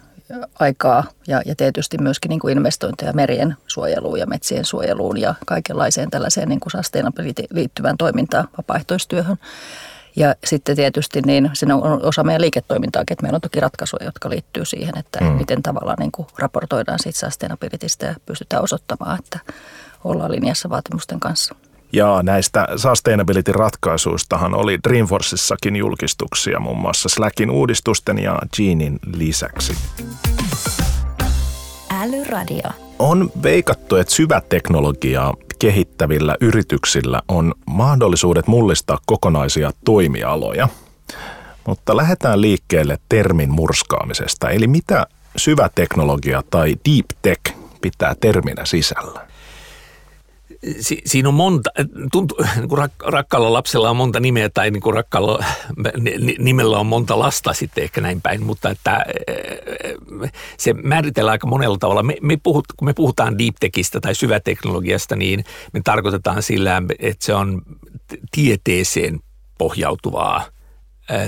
aikaa 0.60 1.04
ja, 1.28 1.42
ja 1.46 1.56
tietysti 1.56 1.98
myöskin 1.98 2.30
niin 2.30 2.40
kuin 2.40 2.58
investointeja 2.58 3.14
merien 3.14 3.56
suojeluun 3.68 4.20
ja 4.20 4.28
metsien 4.28 4.66
suojeluun 4.66 5.18
ja 5.18 5.36
kaikenlaiseen 5.46 6.10
tällaiseen 6.10 6.50
niin 6.50 6.60
kuin 6.60 6.72
liittyvään 7.52 7.98
toimintaan, 7.98 8.48
vapaaehtoistyöhön. 8.58 9.38
Ja 10.16 10.36
sitten 10.44 10.76
tietysti 10.76 11.22
niin 11.22 11.50
siinä 11.54 11.76
on 11.76 12.06
osa 12.06 12.24
meidän 12.24 12.42
liiketoimintaa, 12.42 13.02
että 13.02 13.22
meillä 13.22 13.36
on 13.36 13.42
toki 13.42 13.60
ratkaisuja, 13.60 14.06
jotka 14.06 14.30
liittyy 14.30 14.66
siihen, 14.66 14.98
että 14.98 15.20
mm. 15.20 15.28
miten 15.28 15.64
tavallaan 15.64 15.98
niin 16.00 16.12
kuin 16.12 16.28
raportoidaan 16.40 17.00
siitä 17.00 17.20
sustainabilitystä 17.20 18.06
ja 18.06 18.16
pystytään 18.26 18.64
osoittamaan, 18.64 19.20
että 19.20 19.40
ollaan 20.04 20.32
linjassa 20.32 20.70
vaatimusten 20.70 21.20
kanssa. 21.20 21.56
Ja 21.94 22.20
näistä 22.24 22.68
sustainability-ratkaisuistahan 22.76 24.56
oli 24.56 24.80
Dreamforceissakin 24.88 25.76
julkistuksia 25.76 26.60
muun 26.60 26.78
muassa 26.78 27.10
Slackin 27.10 27.50
uudistusten 27.50 28.20
ja 28.20 28.40
Geenin 28.58 29.00
lisäksi. 29.16 29.74
Älyradio. 32.02 32.70
On 33.00 33.32
veikattu, 33.44 33.96
että 33.96 34.14
syväteknologiaa 34.14 35.34
kehittävillä 35.60 36.36
yrityksillä 36.42 37.22
on 37.28 37.54
mahdollisuudet 37.66 38.48
mullistaa 38.48 38.98
kokonaisia 39.06 39.72
toimialoja. 39.86 40.68
Mutta 41.68 41.98
lähdetään 41.98 42.42
liikkeelle 42.42 42.98
termin 43.10 43.52
murskaamisesta. 43.52 44.50
Eli 44.50 44.68
mitä 44.68 45.08
syväteknologia 45.38 46.44
tai 46.50 46.76
deep 46.90 47.06
tech 47.22 47.56
pitää 47.82 48.16
terminä 48.20 48.66
sisällä? 48.66 49.28
Si, 50.80 51.02
siinä 51.06 51.30
on 51.30 51.36
monta, 51.36 51.70
tuntuu, 52.12 52.38
niin 52.56 52.70
kuin 52.70 52.78
rak, 52.78 52.92
rakkaalla 53.06 53.54
lapsella 53.54 53.90
on 53.90 53.96
monta 53.96 54.20
nimeä 54.20 54.50
tai 54.50 54.72
niin 54.72 54.82
kuin 54.82 54.94
rakkaalla 54.94 55.44
nimellä 56.40 56.80
on 56.80 56.86
monta 56.86 57.20
lasta 57.20 57.54
sitten 57.54 57.84
ehkä 57.84 58.02
näin 58.02 58.22
päin, 58.22 58.44
mutta 58.44 58.70
että 58.70 59.06
se 60.58 60.74
määritellään 60.74 61.32
aika 61.32 61.48
monella 61.48 61.78
tavalla. 61.78 62.04
Me, 62.04 62.16
me 62.22 62.38
puhut, 62.44 62.66
kun 62.78 62.88
me 62.88 62.94
puhutaan 62.94 63.38
deep 63.38 63.56
techistä 63.60 64.00
tai 64.00 64.16
syväteknologiasta, 64.16 65.16
niin 65.16 65.46
me 65.74 65.82
tarkoitetaan 65.84 66.44
sillä, 66.44 66.82
että 67.00 67.26
se 67.26 67.34
on 67.34 67.62
tieteeseen 68.32 69.20
pohjautuvaa 69.58 70.46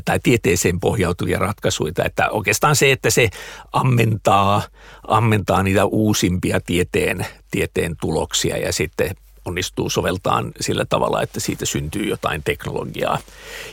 tai 0.05 0.19
tieteeseen 0.23 0.79
pohjautuvia 0.79 1.39
ratkaisuja. 1.39 1.93
Että 2.05 2.29
oikeastaan 2.29 2.75
se, 2.75 2.91
että 2.91 3.09
se 3.09 3.29
ammentaa, 3.71 4.61
ammentaa 5.07 5.63
niitä 5.63 5.85
uusimpia 5.85 6.59
tieteen, 6.59 7.25
tieteen 7.51 7.95
tuloksia 8.01 8.57
ja 8.57 8.73
sitten 8.73 9.15
onnistuu 9.45 9.89
soveltaan 9.89 10.51
sillä 10.59 10.85
tavalla, 10.85 11.21
että 11.21 11.39
siitä 11.39 11.65
syntyy 11.65 12.05
jotain 12.05 12.43
teknologiaa. 12.43 13.17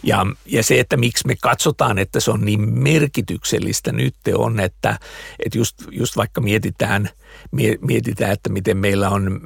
Ja, 0.02 0.26
ja 0.46 0.62
se, 0.62 0.80
että 0.80 0.96
miksi 0.96 1.26
me 1.26 1.36
katsotaan, 1.42 1.98
että 1.98 2.20
se 2.20 2.30
on 2.30 2.44
niin 2.44 2.60
merkityksellistä 2.78 3.92
nyt 3.92 4.14
on, 4.34 4.60
että, 4.60 4.98
että 5.44 5.58
just, 5.58 5.74
just 5.90 6.16
vaikka 6.16 6.40
mietitään, 6.40 7.08
mietitään, 7.80 8.32
että 8.32 8.48
miten 8.48 8.76
meillä 8.76 9.10
on, 9.10 9.40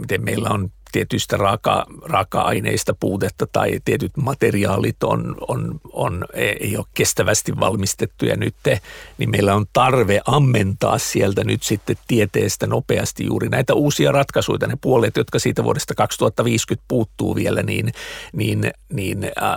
miten 0.00 0.24
meillä 0.24 0.48
on 0.48 0.70
tietyistä 0.92 1.36
raaka, 1.36 1.86
raaka-aineista 2.02 2.94
puutetta 2.94 3.46
tai 3.52 3.80
tietyt 3.84 4.16
materiaalit 4.16 5.02
on, 5.02 5.36
on, 5.48 5.80
on, 5.92 6.24
ei 6.34 6.76
ole 6.76 6.86
kestävästi 6.94 7.60
valmistettuja 7.60 8.36
nyt, 8.36 8.54
niin 9.18 9.30
meillä 9.30 9.54
on 9.54 9.66
tarve 9.72 10.20
ammentaa 10.24 10.98
sieltä 10.98 11.44
nyt 11.44 11.62
sitten 11.62 11.96
tieteestä 12.06 12.66
nopeasti 12.66 13.26
juuri 13.26 13.48
näitä 13.48 13.74
uusia 13.74 14.12
ratkaisuja. 14.12 14.66
Ne 14.66 14.76
puolet, 14.80 15.16
jotka 15.16 15.38
siitä 15.38 15.64
vuodesta 15.64 15.94
2050 15.94 16.84
puuttuu 16.88 17.34
vielä, 17.34 17.62
niin, 17.62 17.92
niin, 18.32 18.70
niin 18.92 19.24
äh, 19.24 19.56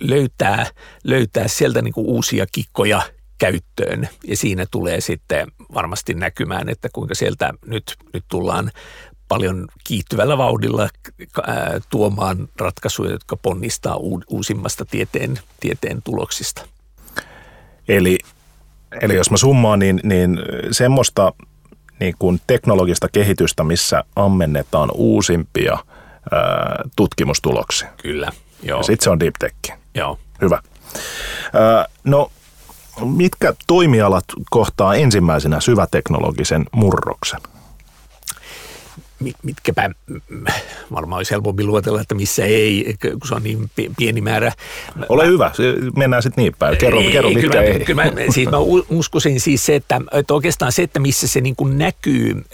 löytää, 0.00 0.66
löytää 1.04 1.48
sieltä 1.48 1.82
niin 1.82 1.94
kuin 1.94 2.06
uusia 2.06 2.46
kikkoja 2.52 3.02
käyttöön. 3.42 4.08
Ja 4.24 4.36
siinä 4.36 4.66
tulee 4.70 5.00
sitten 5.00 5.52
varmasti 5.74 6.14
näkymään, 6.14 6.68
että 6.68 6.88
kuinka 6.92 7.14
sieltä 7.14 7.52
nyt, 7.66 7.96
nyt 8.12 8.24
tullaan 8.28 8.70
paljon 9.32 9.68
kiihtyvällä 9.84 10.38
vauhdilla 10.38 10.88
tuomaan 11.90 12.48
ratkaisuja, 12.58 13.10
jotka 13.10 13.36
ponnistaa 13.36 13.96
uusimmasta 14.28 14.84
tieteen, 14.84 15.38
tieteen 15.60 16.02
tuloksista. 16.02 16.62
Eli, 17.88 18.18
eli 19.00 19.14
jos 19.14 19.30
mä 19.30 19.36
summaan, 19.36 19.78
niin, 19.78 20.00
niin 20.02 20.38
semmoista 20.70 21.32
niin 22.00 22.14
kuin 22.18 22.40
teknologista 22.46 23.08
kehitystä, 23.08 23.64
missä 23.64 24.04
ammennetaan 24.16 24.90
uusimpia 24.94 25.72
ää, 25.72 26.84
tutkimustuloksia. 26.96 27.88
Kyllä, 28.02 28.32
joo. 28.62 28.82
Sitten 28.82 29.04
se 29.04 29.10
on 29.10 29.20
deep 29.20 29.34
tech. 29.38 29.78
Joo. 29.94 30.18
Hyvä. 30.40 30.62
Ää, 31.52 31.86
no, 32.04 32.30
mitkä 33.04 33.54
toimialat 33.66 34.24
kohtaa 34.50 34.94
ensimmäisenä 34.94 35.60
syväteknologisen 35.60 36.64
murroksen? 36.72 37.40
Mitkäpä, 39.42 39.90
varmaan 40.92 41.18
olisi 41.18 41.30
helpompi 41.30 41.64
luotella, 41.64 42.00
että 42.00 42.14
missä 42.14 42.44
ei, 42.44 42.94
kun 43.00 43.28
se 43.28 43.34
on 43.34 43.42
niin 43.42 43.70
pieni 43.98 44.20
määrä. 44.20 44.52
Ole 45.08 45.26
hyvä, 45.26 45.50
mennään 45.96 46.22
sitten 46.22 46.42
niin 46.42 46.54
päin. 46.58 46.78
Kerro, 46.78 47.00
ei, 47.00 47.12
kerro 47.12 47.28
mitkä 47.28 47.42
kyllä 47.42 47.62
ei. 47.62 47.80
Kyllä 47.80 48.04
mä, 48.04 48.12
siis 48.30 48.50
mä 48.50 48.58
uskoisin 48.90 49.40
siis 49.40 49.66
se, 49.66 49.74
että, 49.74 50.00
että 50.12 50.34
oikeastaan 50.34 50.72
se, 50.72 50.82
että 50.82 51.00
missä 51.00 51.28
se 51.28 51.40
niin 51.40 51.56
kuin 51.56 51.78
näkyy, 51.78 52.44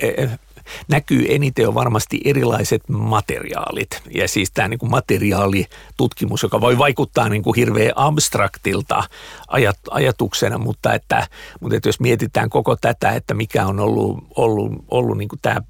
näkyy 0.88 1.26
eniten 1.28 1.68
on 1.68 1.74
varmasti 1.74 2.20
erilaiset 2.24 2.82
materiaalit. 2.88 4.02
Ja 4.14 4.28
siis 4.28 4.50
tämä 4.50 4.68
niin 4.68 4.78
kuin 4.78 4.90
materiaalitutkimus, 4.90 6.42
joka 6.42 6.60
voi 6.60 6.78
vaikuttaa 6.78 7.28
niin 7.28 7.42
kuin 7.42 7.56
hirveän 7.56 7.92
abstraktilta 7.96 9.04
ajat, 9.48 9.78
ajatuksena, 9.90 10.58
mutta, 10.58 10.94
että, 10.94 11.28
mutta 11.60 11.76
että 11.76 11.88
jos 11.88 12.00
mietitään 12.00 12.50
koko 12.50 12.76
tätä, 12.76 13.10
että 13.10 13.34
mikä 13.34 13.66
on 13.66 13.80
ollut, 13.80 14.24
ollut, 14.36 14.72
ollut 14.90 15.18
niin 15.18 15.28
kuin 15.28 15.40
tämä, 15.42 15.62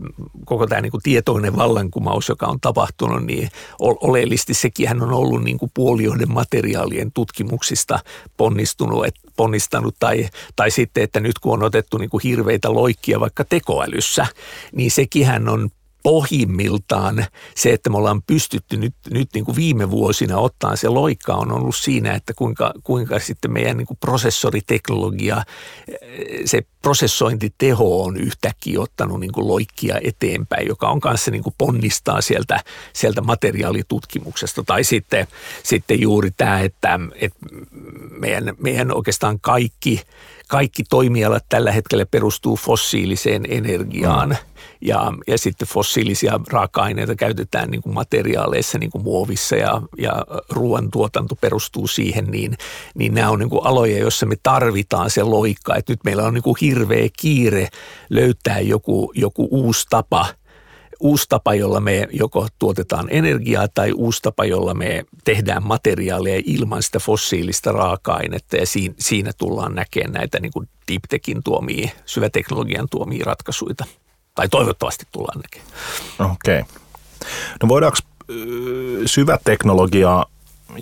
koko 0.45 0.67
tämä 0.67 0.81
niin 0.81 0.91
kuin 0.91 1.03
tietoinen 1.03 1.57
vallankumous, 1.57 2.29
joka 2.29 2.47
on 2.47 2.61
tapahtunut, 2.61 3.25
niin 3.25 3.49
oleellisesti 3.81 4.55
sekin 4.55 5.03
on 5.03 5.13
ollut 5.13 5.45
niin 5.45 5.59
kuin 5.59 5.71
puolijoiden 5.75 6.33
materiaalien 6.33 7.13
tutkimuksista 7.13 7.99
ponnistunut, 8.37 9.07
et, 9.07 9.15
ponnistanut 9.39 9.95
tai, 10.01 10.29
tai 10.57 10.71
sitten, 10.71 11.05
että 11.05 11.21
nyt 11.21 11.39
kun 11.39 11.53
on 11.53 11.63
otettu 11.63 11.99
niin 11.99 12.11
kuin 12.11 12.23
hirveitä 12.25 12.73
loikkia 12.73 13.21
vaikka 13.21 13.45
tekoälyssä, 13.45 14.27
niin 14.73 14.91
sekin 14.91 15.49
on 15.49 15.71
pohjimmiltaan 16.03 17.27
se, 17.55 17.73
että 17.73 17.91
me 17.91 17.97
ollaan 17.97 18.23
pystytty 18.23 18.77
nyt, 18.77 18.95
nyt 19.11 19.29
niin 19.35 19.45
kuin 19.45 19.57
viime 19.57 19.91
vuosina 19.91 20.39
ottaa 20.39 20.77
se 20.77 20.89
loikka 20.89 21.35
on 21.35 21.53
ollut 21.53 21.77
siinä, 21.77 22.15
että 22.15 22.35
kuinka, 22.35 22.73
kuinka 22.83 23.19
sitten 23.19 23.53
meidän 23.53 23.77
niin 23.77 23.87
kuin 23.87 23.99
prosessoriteknologia, 24.01 25.43
se 26.45 26.63
prosessointiteho 26.83 28.03
on 28.05 28.17
yhtäkkiä 28.17 28.81
ottanut 28.81 29.21
niin 29.21 29.33
kuin 29.33 29.49
loikkia 29.49 29.99
eteenpäin, 30.05 30.69
joka 30.69 30.89
on 30.89 31.01
kanssa 31.01 31.31
niin 31.31 31.43
kuin 31.43 31.55
ponnistaa 31.59 32.21
sieltä, 32.21 32.61
sieltä 32.93 33.21
materiaalitutkimuksesta. 33.21 34.63
Tai 34.63 34.85
sitten, 34.85 35.27
sitten 35.63 36.01
juuri 36.01 36.31
tämä, 36.31 36.61
että, 36.61 37.01
että 37.15 37.39
meidän, 38.21 38.55
meidän 38.59 38.97
oikeastaan 38.97 39.41
kaikki, 39.41 40.03
kaikki 40.49 40.83
toimialat 40.91 41.45
tällä 41.49 41.73
hetkellä 41.73 42.07
perustuu 42.07 42.57
fossiiliseen 42.57 43.45
energiaan. 43.49 44.29
Mm 44.29 44.37
ja, 44.81 45.13
ja 45.27 45.39
sitten 45.39 45.69
fossiilisia 45.69 46.41
raaka-aineita 46.53 47.15
käytetään 47.15 47.71
niin 47.71 47.83
kuin 47.83 47.95
materiaaleissa, 47.95 48.79
niin 48.79 48.91
kuin 48.91 49.05
muovissa 49.05 49.57
ja, 49.57 49.83
ja 49.99 50.27
ruoantuotanto 50.51 51.37
perustuu 51.37 51.87
siihen, 51.87 52.25
niin, 52.25 52.55
niin 52.95 53.15
nämä 53.15 53.31
on 53.31 53.39
niin 53.39 53.51
kuin 53.51 53.67
aloja, 53.67 53.99
joissa 53.99 54.27
me 54.27 54.37
tarvitaan 54.43 55.11
se 55.11 55.23
loikka, 55.23 55.77
että 55.77 55.93
nyt 55.93 56.05
meillä 56.05 56.25
on 56.25 56.35
niin 56.35 56.43
kuin 56.43 56.57
hirveä 56.61 57.09
kiire 57.21 57.69
löytää 58.11 58.61
joku, 58.61 59.13
joku 59.15 59.49
uusi 59.51 59.87
tapa– 59.91 60.27
uusi 61.01 61.27
tapa, 61.29 61.55
jolla 61.55 61.81
me 61.81 62.09
joko 62.13 62.47
tuotetaan 62.59 63.07
energiaa 63.11 63.69
tai 63.69 63.93
uusi 63.93 64.23
tapa, 64.23 64.45
jolla 64.45 64.75
me 64.75 65.05
tehdään 65.25 65.67
materiaaleja 65.67 66.43
ilman 66.45 66.83
sitä 66.83 66.99
fossiilista 66.99 67.73
raaka-ainetta 67.73 68.57
ja 68.57 68.67
siinä, 68.67 68.95
siinä 68.99 69.33
tullaan 69.39 69.75
näkemään 69.75 70.13
näitä 70.13 70.41
niin 70.41 70.53
kuin 70.53 70.69
deep 70.93 71.03
techin 71.09 71.43
tuomia, 71.43 71.89
syväteknologian 72.07 72.89
tuomia 72.91 73.25
ratkaisuja. 73.25 73.75
Tai 74.35 74.49
toivottavasti 74.49 75.05
tullaan 75.13 75.41
näkemään. 75.41 75.71
Okei. 76.33 76.61
Okay. 76.61 76.73
No 77.63 77.69
voidaanko 77.69 77.99
syväteknologiaa 79.07 80.27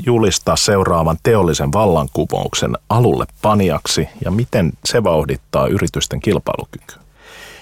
julistaa 0.06 0.56
seuraavan 0.56 1.16
teollisen 1.22 1.72
vallankumouksen 1.72 2.74
alulle 2.88 3.24
paniaksi 3.42 4.08
ja 4.24 4.30
miten 4.30 4.72
se 4.84 5.04
vauhdittaa 5.04 5.66
yritysten 5.66 6.20
kilpailukykyä? 6.20 7.05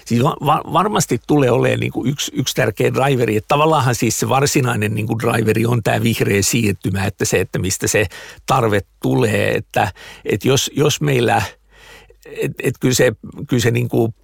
Siis 0.05 0.23
va- 0.23 0.73
varmasti 0.73 1.19
tulee 1.27 1.51
olemaan 1.51 1.79
niin 1.79 1.91
kuin 1.91 2.09
yksi, 2.09 2.31
yksi 2.35 2.55
tärkeä 2.55 2.93
driveri. 2.93 3.37
Että 3.37 3.47
tavallaan 3.47 3.95
siis 3.95 4.19
se 4.19 4.29
varsinainen 4.29 4.95
niin 4.95 5.07
kuin 5.07 5.19
driveri 5.19 5.65
on 5.65 5.83
tämä 5.83 6.03
vihreä 6.03 6.41
siirtymä, 6.41 7.05
että 7.05 7.25
se, 7.25 7.39
että 7.39 7.59
mistä 7.59 7.87
se 7.87 8.05
tarve 8.45 8.81
tulee. 9.01 9.55
Että, 9.55 9.91
että 10.25 10.47
jos, 10.47 10.71
jos 10.75 11.01
meillä, 11.01 11.41
että 12.25 12.63
et 12.63 12.75
kyllä 12.79 12.95
se, 12.95 13.11
kyllä 13.47 13.61
se 13.61 13.71
niin 13.71 13.89
kuin 13.89 14.15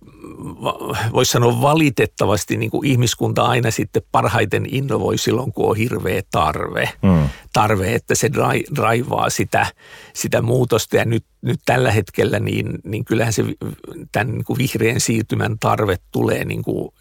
voisi 1.13 1.31
sanoa 1.31 1.61
valitettavasti 1.61 2.57
niin 2.57 2.71
kuin 2.71 2.87
ihmiskunta 2.87 3.43
aina 3.43 3.71
sitten 3.71 4.01
parhaiten 4.11 4.65
innovoi 4.69 5.17
silloin, 5.17 5.53
kun 5.53 5.69
on 5.69 5.75
hirveä 5.75 6.21
tarve. 6.31 6.89
Mm. 7.01 7.29
Tarve, 7.53 7.95
että 7.95 8.15
se 8.15 8.29
draivaa 8.75 9.29
sitä, 9.29 9.65
sitä 10.13 10.41
muutosta 10.41 10.97
ja 10.97 11.05
nyt 11.05 11.25
nyt 11.41 11.59
tällä 11.65 11.91
hetkellä, 11.91 12.39
niin, 12.39 12.79
niin 12.83 13.05
kyllähän 13.05 13.33
se 13.33 13.43
tämän 14.11 14.27
niin 14.27 14.43
kuin 14.43 14.57
vihreän 14.57 14.99
siirtymän 14.99 15.59
tarve 15.59 15.97
tulee 16.11 16.45
niin 16.45 16.63
kuin, 16.63 16.93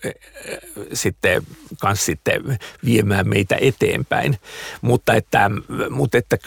sitten, 0.93 1.43
kans 1.81 2.07
sitten 2.07 2.59
viemään 2.85 3.29
meitä 3.29 3.57
eteenpäin. 3.61 4.37
Mutta 4.83 5.15
että, 5.15 5.51
mutta 5.91 6.19
että 6.19 6.39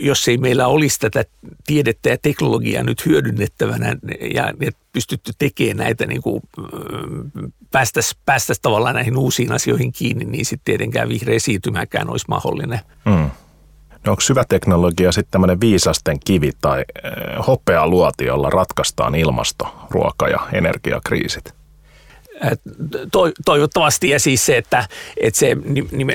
jos 0.00 0.28
ei 0.28 0.38
meillä 0.38 0.66
olisi 0.66 1.00
tätä 1.00 1.24
tiedettä 1.66 2.08
ja 2.08 2.18
teknologiaa 2.18 2.82
nyt 2.82 3.06
hyödynnettävänä 3.06 3.96
ja, 4.34 4.54
pystytty 4.92 5.32
tekemään 5.38 5.76
näitä, 5.76 6.06
niin 6.06 6.22
kuin, 6.22 6.42
päästäisiin 7.70 8.20
päästäisi 8.26 8.62
tavallaan 8.62 8.94
näihin 8.94 9.16
uusiin 9.16 9.52
asioihin 9.52 9.92
kiinni, 9.92 10.24
niin 10.24 10.44
sitten 10.44 10.64
tietenkään 10.64 11.08
vihreä 11.08 11.38
siirtymäkään 11.38 12.10
olisi 12.10 12.26
mahdollinen. 12.28 12.80
Mm. 13.04 13.30
No 14.06 14.12
onko 14.12 14.20
syväteknologia 14.20 15.12
sitten 15.12 15.30
tämmöinen 15.30 15.60
viisasten 15.60 16.20
kivi 16.24 16.50
tai 16.60 16.80
eh, 16.80 17.46
hopea 17.46 17.86
luoti, 17.86 18.24
jolla 18.24 18.50
ratkaistaan 18.50 19.14
ilmasto, 19.14 19.74
ruoka- 19.90 20.28
ja 20.28 20.38
energiakriisit? 20.52 21.63
Toivottavasti 23.44 24.08
ja 24.08 24.20
siis 24.20 24.46
se, 24.46 24.56
että, 24.56 24.88
että 25.16 25.38
se 25.38 25.56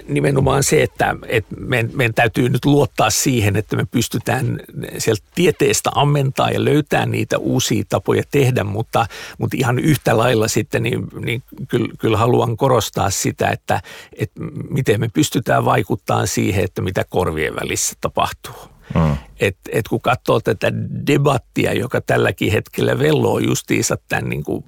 nimenomaan 0.07 0.63
se, 0.63 0.83
että, 0.83 1.15
että 1.27 1.55
meidän, 1.59 1.91
meidän 1.93 2.13
täytyy 2.13 2.49
nyt 2.49 2.65
luottaa 2.65 3.09
siihen, 3.09 3.55
että 3.55 3.75
me 3.75 3.85
pystytään 3.91 4.59
sieltä 4.97 5.23
tieteestä 5.35 5.89
ammentaa 5.95 6.51
ja 6.51 6.65
löytää 6.65 7.05
niitä 7.05 7.37
uusia 7.37 7.83
tapoja 7.89 8.23
tehdä, 8.31 8.63
mutta, 8.63 9.05
mutta 9.37 9.57
ihan 9.59 9.79
yhtä 9.79 10.17
lailla 10.17 10.47
sitten 10.47 10.83
niin, 10.83 11.07
niin 11.19 11.43
kyllä, 11.67 11.93
kyllä 11.97 12.17
haluan 12.17 12.57
korostaa 12.57 13.09
sitä, 13.09 13.49
että, 13.49 13.81
että 14.17 14.41
miten 14.69 14.99
me 14.99 15.09
pystytään 15.13 15.65
vaikuttamaan 15.65 16.27
siihen, 16.27 16.63
että 16.63 16.81
mitä 16.81 17.05
korvien 17.09 17.55
välissä 17.55 17.95
tapahtuu. 18.01 18.55
Mm. 18.95 19.17
Et, 19.39 19.57
et 19.71 19.87
kun 19.87 20.01
katsoo 20.01 20.39
tätä 20.39 20.71
debattia, 21.07 21.73
joka 21.73 22.01
tälläkin 22.01 22.51
hetkellä 22.51 22.99
velloo 22.99 23.39
justiinsa 23.39 23.97
tämän 24.07 24.29
niin 24.29 24.43
kuin 24.43 24.63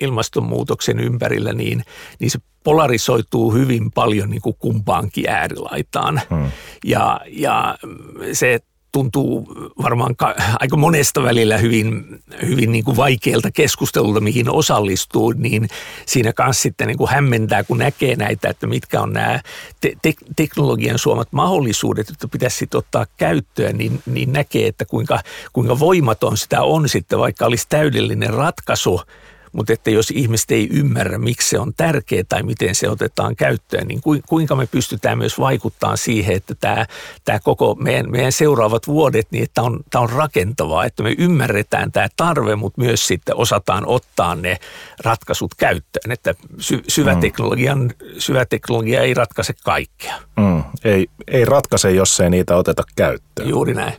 ilmastonmuutoksen 0.00 1.00
ympärillä, 1.00 1.52
niin, 1.52 1.84
niin 2.18 2.30
se 2.30 2.38
polarisoituu 2.64 3.52
hyvin 3.52 3.92
paljon 3.92 4.30
niin 4.30 4.42
kuin 4.42 4.56
kumpaankin 4.58 5.28
äärilaitaan. 5.28 6.20
Mm. 6.30 6.50
Ja, 6.84 7.20
ja 7.26 7.78
se 8.32 8.60
tuntuu 8.92 9.54
varmaan 9.82 10.16
ka- 10.16 10.34
aika 10.60 10.76
monesta 10.76 11.22
välillä 11.22 11.58
hyvin, 11.58 12.20
hyvin 12.46 12.72
niin 12.72 12.84
kuin 12.84 12.96
vaikealta 12.96 13.50
keskustelulta, 13.50 14.20
mihin 14.20 14.50
osallistuu, 14.50 15.32
niin 15.32 15.68
siinä 16.06 16.32
kanssa 16.32 16.62
sitten 16.62 16.86
niin 16.86 16.98
kuin 16.98 17.10
hämmentää, 17.10 17.64
kun 17.64 17.78
näkee 17.78 18.16
näitä, 18.16 18.48
että 18.48 18.66
mitkä 18.66 19.00
on 19.00 19.12
nämä 19.12 19.40
te- 19.80 19.96
te- 20.02 20.14
teknologian 20.36 20.98
suomat 20.98 21.28
mahdollisuudet, 21.32 22.10
että 22.10 22.28
pitäisi 22.28 22.56
sitten 22.56 22.78
ottaa 22.78 23.06
käyttöön, 23.16 23.78
niin, 23.78 24.02
niin 24.06 24.32
näkee, 24.32 24.66
että 24.66 24.84
kuinka, 24.84 25.20
kuinka 25.52 25.78
voimaton 25.78 26.36
sitä 26.36 26.62
on 26.62 26.88
sitten, 26.88 27.18
vaikka 27.18 27.46
olisi 27.46 27.66
täydellinen 27.68 28.34
ratkaisu– 28.34 29.00
mutta 29.52 29.72
että 29.72 29.90
jos 29.90 30.10
ihmiset 30.10 30.50
ei 30.50 30.68
ymmärrä, 30.72 31.18
miksi 31.18 31.48
se 31.48 31.58
on 31.58 31.72
tärkeää 31.76 32.24
tai 32.28 32.42
miten 32.42 32.74
se 32.74 32.88
otetaan 32.88 33.36
käyttöön, 33.36 33.88
niin 33.88 34.00
kuinka 34.28 34.56
me 34.56 34.66
pystytään 34.66 35.18
myös 35.18 35.38
vaikuttamaan 35.38 35.98
siihen, 35.98 36.36
että 36.36 36.54
tämä, 36.54 36.86
tämä 37.24 37.38
koko 37.38 37.74
meidän, 37.74 38.10
meidän 38.10 38.32
seuraavat 38.32 38.86
vuodet, 38.86 39.26
niin 39.30 39.44
että 39.44 39.62
on, 39.62 39.80
tämä 39.90 40.02
on 40.02 40.10
rakentavaa, 40.10 40.84
että 40.84 41.02
me 41.02 41.14
ymmärretään 41.18 41.92
tämä 41.92 42.08
tarve, 42.16 42.56
mutta 42.56 42.80
myös 42.80 43.06
sitten 43.06 43.36
osataan 43.36 43.86
ottaa 43.86 44.34
ne 44.34 44.58
ratkaisut 45.04 45.54
käyttöön, 45.54 46.12
että 46.12 46.34
sy, 46.58 46.82
syväteknologian, 46.88 47.92
syväteknologia 48.18 49.00
ei 49.00 49.14
ratkaise 49.14 49.54
kaikkea. 49.64 50.14
Mm, 50.36 50.64
ei, 50.84 51.06
ei 51.28 51.44
ratkaise, 51.44 51.90
jos 51.90 52.20
ei 52.20 52.30
niitä 52.30 52.56
oteta 52.56 52.82
käyttöön. 52.96 53.48
Juuri 53.48 53.74
näin. 53.74 53.94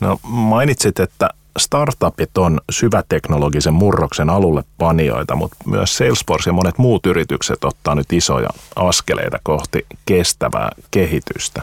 No 0.00 0.18
mainitsit, 0.22 1.00
että 1.00 1.30
startupit 1.56 2.38
on 2.38 2.60
syväteknologisen 2.70 3.74
murroksen 3.74 4.30
alulle 4.30 4.64
panijoita, 4.78 5.36
mutta 5.36 5.56
myös 5.66 5.96
Salesforce 5.96 6.50
ja 6.50 6.54
monet 6.54 6.78
muut 6.78 7.06
yritykset 7.06 7.64
ottaa 7.64 7.94
nyt 7.94 8.12
isoja 8.12 8.48
askeleita 8.76 9.38
kohti 9.42 9.86
kestävää 10.06 10.70
kehitystä. 10.90 11.62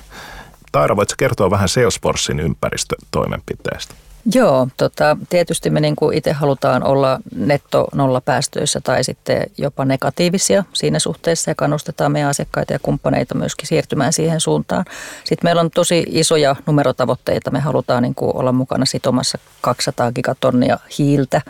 Taira, 0.71 0.95
voitko 0.95 1.15
kertoa 1.17 1.51
vähän 1.51 1.69
Salesforcein 1.69 2.39
ympäristötoimenpiteistä? 2.39 3.93
Joo, 4.36 4.67
tota, 4.77 5.17
tietysti 5.29 5.69
me 5.69 5.79
niin 5.79 5.95
itse 6.13 6.31
halutaan 6.31 6.83
olla 6.83 7.19
netto 7.36 7.88
nolla 7.93 8.21
päästöissä 8.21 8.81
tai 8.81 9.03
sitten 9.03 9.43
jopa 9.57 9.86
negatiivisia 9.86 10.63
siinä 10.73 10.99
suhteessa 10.99 11.51
ja 11.51 11.55
kannustetaan 11.55 12.12
meidän 12.12 12.29
asiakkaita 12.29 12.73
ja 12.73 12.79
kumppaneita 12.79 13.36
myöskin 13.36 13.67
siirtymään 13.67 14.13
siihen 14.13 14.41
suuntaan. 14.41 14.86
Sitten 15.23 15.47
meillä 15.47 15.62
on 15.62 15.71
tosi 15.71 16.05
isoja 16.07 16.55
numerotavoitteita. 16.65 17.51
Me 17.51 17.59
halutaan 17.59 18.03
niin 18.03 18.15
olla 18.19 18.51
mukana 18.51 18.86
sitomassa 18.86 19.38
200 19.62 20.12
gigatonnia 20.12 20.79
hiiltä. 20.97 21.41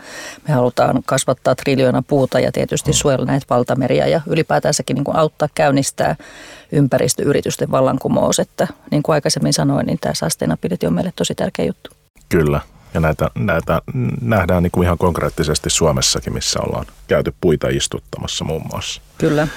Me 0.48 0.54
halutaan 0.54 1.02
kasvattaa 1.06 1.54
triljoona 1.54 2.02
puuta 2.02 2.40
ja 2.40 2.52
tietysti 2.52 2.92
suojella 2.92 3.26
näitä 3.26 3.46
valtameriä 3.50 4.06
ja 4.06 4.20
ylipäätänsäkin 4.26 4.94
niin 4.94 5.16
auttaa 5.16 5.48
käynnistää 5.54 6.16
ympäristöyritysten 6.72 7.70
vallankumous. 7.70 8.38
Että 8.38 8.68
niin 8.90 9.02
kuin 9.02 9.14
aikaisemmin 9.14 9.52
sanoin, 9.52 9.86
niin 9.86 9.98
tämä 10.00 10.14
sustainability 10.14 10.86
on 10.86 10.92
meille 10.92 11.12
tosi 11.16 11.34
tärkeä 11.34 11.64
juttu. 11.64 11.93
Kyllä. 12.28 12.60
Ja 12.94 13.00
näitä, 13.00 13.30
näitä 13.34 13.82
nähdään 14.20 14.62
niin 14.62 14.70
kuin 14.70 14.84
ihan 14.84 14.98
konkreettisesti 14.98 15.70
Suomessakin, 15.70 16.32
missä 16.32 16.60
ollaan 16.60 16.86
käyty 17.08 17.34
puita 17.40 17.68
istuttamassa 17.68 18.44
muun 18.44 18.62
muassa. 18.72 19.02
Kyllä. 19.18 19.48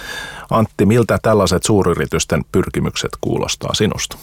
Antti, 0.49 0.85
miltä 0.85 1.19
tällaiset 1.21 1.63
suuryritysten 1.63 2.45
pyrkimykset 2.51 3.11
kuulostaa 3.21 3.73
sinusta? 3.73 4.17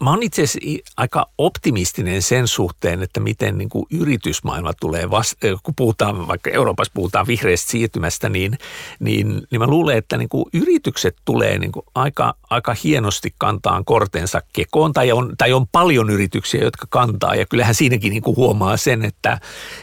Mä 0.00 0.10
oon 0.10 0.22
itse 0.22 0.42
asiassa 0.42 0.92
aika 0.96 1.26
optimistinen 1.38 2.22
sen 2.22 2.48
suhteen, 2.48 3.02
että 3.02 3.20
miten 3.20 3.58
niin 3.58 3.68
kuin 3.68 3.86
yritysmaailma 3.90 4.72
tulee, 4.80 5.10
vasta, 5.10 5.36
kun 5.62 5.74
puhutaan, 5.74 6.28
vaikka 6.28 6.50
Euroopassa 6.50 6.92
puhutaan 6.94 7.26
vihreästä 7.26 7.70
siirtymästä, 7.70 8.28
niin, 8.28 8.58
niin, 9.00 9.42
niin 9.50 9.60
mä 9.60 9.66
luulen, 9.66 9.98
että 9.98 10.16
niin 10.16 10.28
kuin 10.28 10.44
yritykset 10.52 11.16
tulee 11.24 11.58
niin 11.58 11.72
kuin 11.72 11.86
aika, 11.94 12.34
aika 12.50 12.76
hienosti 12.84 13.34
kantaan 13.38 13.84
kortensa 13.84 14.42
kekoon, 14.52 14.92
tai 14.92 15.12
on, 15.12 15.34
tai 15.38 15.52
on 15.52 15.66
paljon 15.68 16.10
yrityksiä, 16.10 16.64
jotka 16.64 16.86
kantaa, 16.90 17.34
ja 17.34 17.46
kyllähän 17.46 17.74
siinäkin 17.74 18.10
niin 18.10 18.22
kuin 18.22 18.36
huomaa 18.36 18.76
sen, 18.76 19.04
että, 19.04 19.38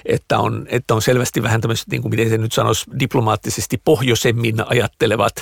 että, 0.05 0.39
on, 0.39 0.65
että 0.69 0.93
on 0.93 1.01
selvästi 1.01 1.43
vähän 1.43 1.61
tämmöiset, 1.61 1.87
niin 1.87 2.01
kuin 2.01 2.09
miten 2.09 2.29
se 2.29 2.37
nyt 2.37 2.51
sanoisi, 2.51 2.85
diplomaattisesti 2.99 3.81
pohjoisemmin 3.85 4.55
ajattelevat, 4.67 5.35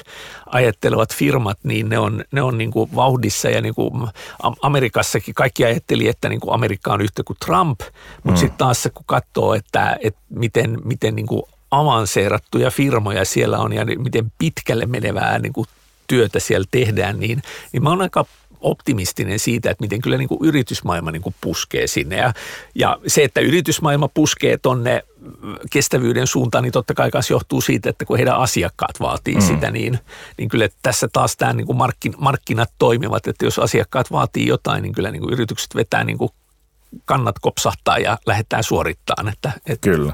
ajattelevat 0.52 1.16
firmat, 1.16 1.58
niin 1.64 1.90
ne 1.90 2.00
on, 2.00 2.24
ne 2.32 2.42
on 2.42 2.58
niin 2.58 2.72
kuin 2.72 2.96
vauhdissa 2.96 3.50
ja 3.50 3.62
niin 3.62 3.76
kuin 3.76 4.08
Amerikassakin 4.62 5.34
kaikki 5.34 5.66
ajatteli, 5.66 6.08
että 6.08 6.30
niin 6.30 6.40
kuin 6.40 6.54
Amerikka 6.54 6.94
on 6.94 7.02
yhtä 7.02 7.24
kuin 7.24 7.38
Trump, 7.46 7.80
mutta 8.24 8.32
mm. 8.32 8.38
sitten 8.38 8.58
taas 8.58 8.88
kun 8.94 9.04
katsoo, 9.06 9.54
että, 9.54 9.98
että 10.02 10.20
miten, 10.30 10.78
miten 10.84 11.16
niin 11.16 11.28
kuin 11.28 11.44
avanseerattuja 11.72 12.72
firmoja 12.72 13.26
siellä 13.26 13.58
on 13.58 13.74
ja 13.74 13.86
miten 13.86 14.32
pitkälle 14.38 14.86
menevää 14.86 15.40
niin 15.40 15.54
kuin 15.54 15.68
työtä 16.08 16.40
siellä 16.40 16.68
tehdään, 16.72 17.20
niin, 17.20 17.42
niin 17.72 17.84
mä 17.84 17.90
oon 17.90 18.02
aika 18.02 18.26
optimistinen 18.60 19.39
siitä, 19.39 19.72
että 19.72 19.84
miten 19.84 20.02
kyllä 20.02 20.17
niin 20.17 20.28
kuin 20.28 20.39
yritysmaailma 20.43 21.12
niin 21.12 21.22
kuin 21.22 21.36
puskee 21.41 21.88
sinne. 21.88 22.17
Ja, 22.17 22.34
ja 22.76 23.00
se, 23.08 23.24
että 23.24 23.41
yritysmaailma 23.41 24.08
puskee 24.08 24.58
tonne 24.58 25.04
kestävyyden 25.72 26.28
suuntaan, 26.28 26.63
niin 26.63 26.72
totta 26.72 26.93
kai 26.93 27.10
myös 27.13 27.30
johtuu 27.30 27.62
siitä, 27.62 27.89
että 27.89 28.06
kun 28.06 28.17
heidän 28.17 28.38
asiakkaat 28.38 29.00
vaatii 29.00 29.36
mm. 29.36 29.41
sitä, 29.41 29.72
niin, 29.72 30.00
niin 30.38 30.50
kyllä 30.50 30.69
tässä 30.82 31.08
taas 31.13 31.38
tämä 31.38 31.54
niin 31.54 31.67
kuin 31.67 31.78
markkin, 31.78 32.13
markkinat 32.17 32.72
toimivat, 32.80 33.28
että 33.28 33.45
jos 33.45 33.60
asiakkaat 33.60 34.12
vaatii 34.12 34.48
jotain, 34.48 34.84
niin 34.84 34.93
kyllä 34.93 35.12
niin 35.12 35.22
kuin 35.22 35.34
yritykset 35.34 35.76
vetää 35.76 36.04
niin 36.04 36.17
kuin 36.17 36.32
kannat 37.06 37.36
kopsahtaa 37.41 37.98
ja 37.98 38.17
lähdetään 38.26 38.63
suorittamaan. 38.63 39.34
Että, 39.34 39.52
että 39.65 39.89
Kyllä. 39.89 40.13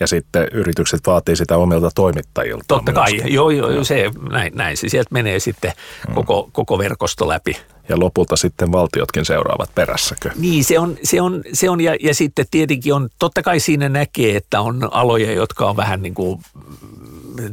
Ja 0.00 0.06
sitten 0.06 0.48
yritykset 0.52 1.00
vaatii 1.06 1.36
sitä 1.36 1.56
omilta 1.56 1.90
toimittajilta. 1.94 2.64
Totta 2.68 2.92
kai, 2.92 3.22
joo, 3.24 3.50
joo, 3.50 3.70
joo, 3.70 3.84
se, 3.84 4.10
näin, 4.30 4.52
näin 4.54 4.76
se 4.76 4.88
sieltä 4.88 5.08
menee 5.12 5.40
sitten 5.40 5.72
mm. 6.08 6.14
koko, 6.14 6.48
koko 6.52 6.78
verkosto 6.78 7.28
läpi 7.28 7.56
ja 7.90 8.00
lopulta 8.00 8.36
sitten 8.36 8.72
valtiotkin 8.72 9.24
seuraavat 9.24 9.74
perässäkö? 9.74 10.30
Niin, 10.36 10.64
se 10.64 10.78
on, 10.78 10.96
se 11.02 11.20
on, 11.20 11.42
se 11.52 11.70
on 11.70 11.80
ja, 11.80 11.96
ja 12.00 12.14
sitten 12.14 12.46
tietenkin 12.50 12.94
on, 12.94 13.08
totta 13.18 13.42
kai 13.42 13.60
siinä 13.60 13.88
näkee, 13.88 14.36
että 14.36 14.60
on 14.60 14.88
aloja, 14.90 15.32
jotka 15.32 15.70
on 15.70 15.76
vähän 15.76 16.02
niin 16.02 16.14
kuin 16.14 16.40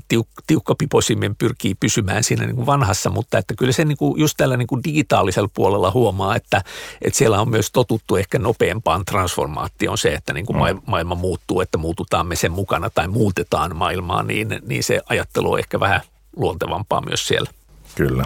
tiuk, 0.07 0.27
tiukkapipoisimmin 0.47 1.35
pyrkii 1.35 1.75
pysymään 1.75 2.23
siinä 2.23 2.45
niin 2.45 2.55
kuin 2.55 2.65
vanhassa, 2.65 3.09
mutta 3.09 3.37
että 3.37 3.53
kyllä 3.57 3.71
se 3.71 3.85
niin 3.85 3.97
kuin 3.97 4.19
just 4.19 4.37
tällä 4.37 4.57
niin 4.57 4.67
kuin 4.67 4.83
digitaalisella 4.83 5.49
puolella 5.53 5.91
huomaa, 5.91 6.35
että, 6.35 6.61
että 7.01 7.17
siellä 7.17 7.41
on 7.41 7.49
myös 7.49 7.71
totuttu 7.71 8.15
ehkä 8.15 8.39
nopeampaan 8.39 9.05
transformaatioon 9.05 9.97
se, 9.97 10.13
että 10.13 10.33
niin 10.33 10.45
kuin 10.45 10.73
mm. 10.73 10.81
maailma 10.85 11.15
muuttuu, 11.15 11.61
että 11.61 11.77
muututaan 11.77 12.27
me 12.27 12.35
sen 12.35 12.51
mukana 12.51 12.89
tai 12.89 13.07
muutetaan 13.07 13.75
maailmaa, 13.75 14.23
niin, 14.23 14.59
niin 14.65 14.83
se 14.83 15.01
ajattelu 15.09 15.51
on 15.51 15.59
ehkä 15.59 15.79
vähän 15.79 16.01
luontevampaa 16.35 17.01
myös 17.01 17.27
siellä. 17.27 17.49
Kyllä. 17.95 18.25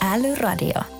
Älyradio. 0.00 0.93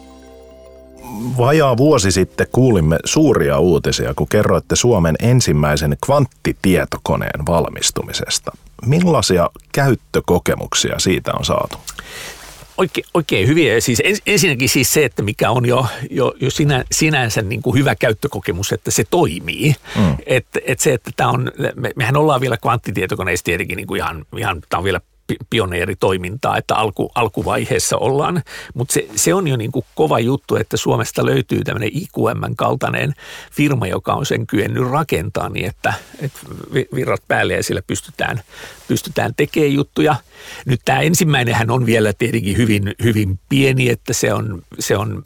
Vajaa 1.39 1.77
vuosi 1.77 2.13
sitten 2.13 2.47
kuulimme 2.53 2.97
suuria 3.05 3.59
uutisia, 3.59 4.15
kun 4.17 4.29
kerroitte 4.29 4.77
Suomen 4.77 5.17
ensimmäisen 5.23 5.97
kvanttitietokoneen 6.07 7.47
valmistumisesta. 7.47 8.53
Millaisia 8.87 9.51
käyttökokemuksia 9.73 10.99
siitä 10.99 11.33
on 11.39 11.45
saatu? 11.45 11.79
Oikein, 12.77 13.05
oikein 13.15 13.49
hyviä. 13.49 13.81
Siis 13.81 14.03
ens, 14.05 14.23
ensinnäkin 14.27 14.69
siis 14.69 14.93
se, 14.93 15.05
että 15.05 15.23
mikä 15.23 15.51
on 15.51 15.67
jo, 15.67 15.87
jo, 16.11 16.35
jo 16.41 16.51
sinä, 16.51 16.85
sinänsä 16.93 17.43
niin 17.43 17.63
kuin 17.63 17.79
hyvä 17.79 17.95
käyttökokemus, 17.95 18.73
että 18.73 18.91
se 18.91 19.05
toimii. 19.11 19.75
Mm. 19.97 20.17
Että 20.27 20.61
et 20.67 20.81
se, 20.81 20.93
että 20.93 21.11
tämä 21.17 21.31
on, 21.31 21.53
me, 21.77 21.93
mehän 21.97 22.17
ollaan 22.17 22.41
vielä 22.41 22.57
kvanttitietokoneissa 22.57 23.45
tietenkin 23.45 23.77
niin 23.77 23.87
kuin 23.87 23.99
ihan, 23.99 24.25
ihan 24.37 24.63
tämä 24.69 24.79
on 24.79 24.85
vielä 24.85 25.01
pioneeritoimintaa, 25.51 26.57
että 26.57 26.75
alku, 26.75 27.13
alkuvaiheessa 27.15 27.97
ollaan. 27.97 28.43
Mutta 28.75 28.93
se, 28.93 29.09
se 29.17 29.35
on 29.35 29.49
jo 29.49 29.57
niin 29.57 29.73
kuin 29.73 29.85
kova 29.95 30.19
juttu, 30.19 30.57
että 30.57 30.77
Suomesta 30.77 31.27
löytyy 31.27 31.65
tämmöinen 31.65 31.91
IQM-kaltainen 31.93 33.15
firma, 33.53 33.87
joka 33.87 34.13
on 34.13 34.27
sen 34.27 34.47
kyennyt 34.47 34.91
rakentaa 34.91 35.49
niin, 35.49 35.67
että, 35.67 35.95
että 36.21 36.41
virrat 36.95 37.23
päälle 37.29 37.55
ja 37.55 37.63
sillä 37.63 37.83
pystytään, 37.87 38.41
pystytään 38.89 39.35
tekemään 39.37 39.73
juttuja. 39.73 40.17
Nyt 40.67 40.81
tämä 40.85 41.01
ensimmäinenhän 41.01 41.71
on 41.71 41.87
vielä 41.87 42.13
tietenkin 42.13 42.57
hyvin, 42.57 42.95
hyvin 43.03 43.39
pieni, 43.49 43.89
että 43.89 44.13
se 44.13 44.33
on, 44.33 44.63
se 44.79 44.97
on 44.97 45.25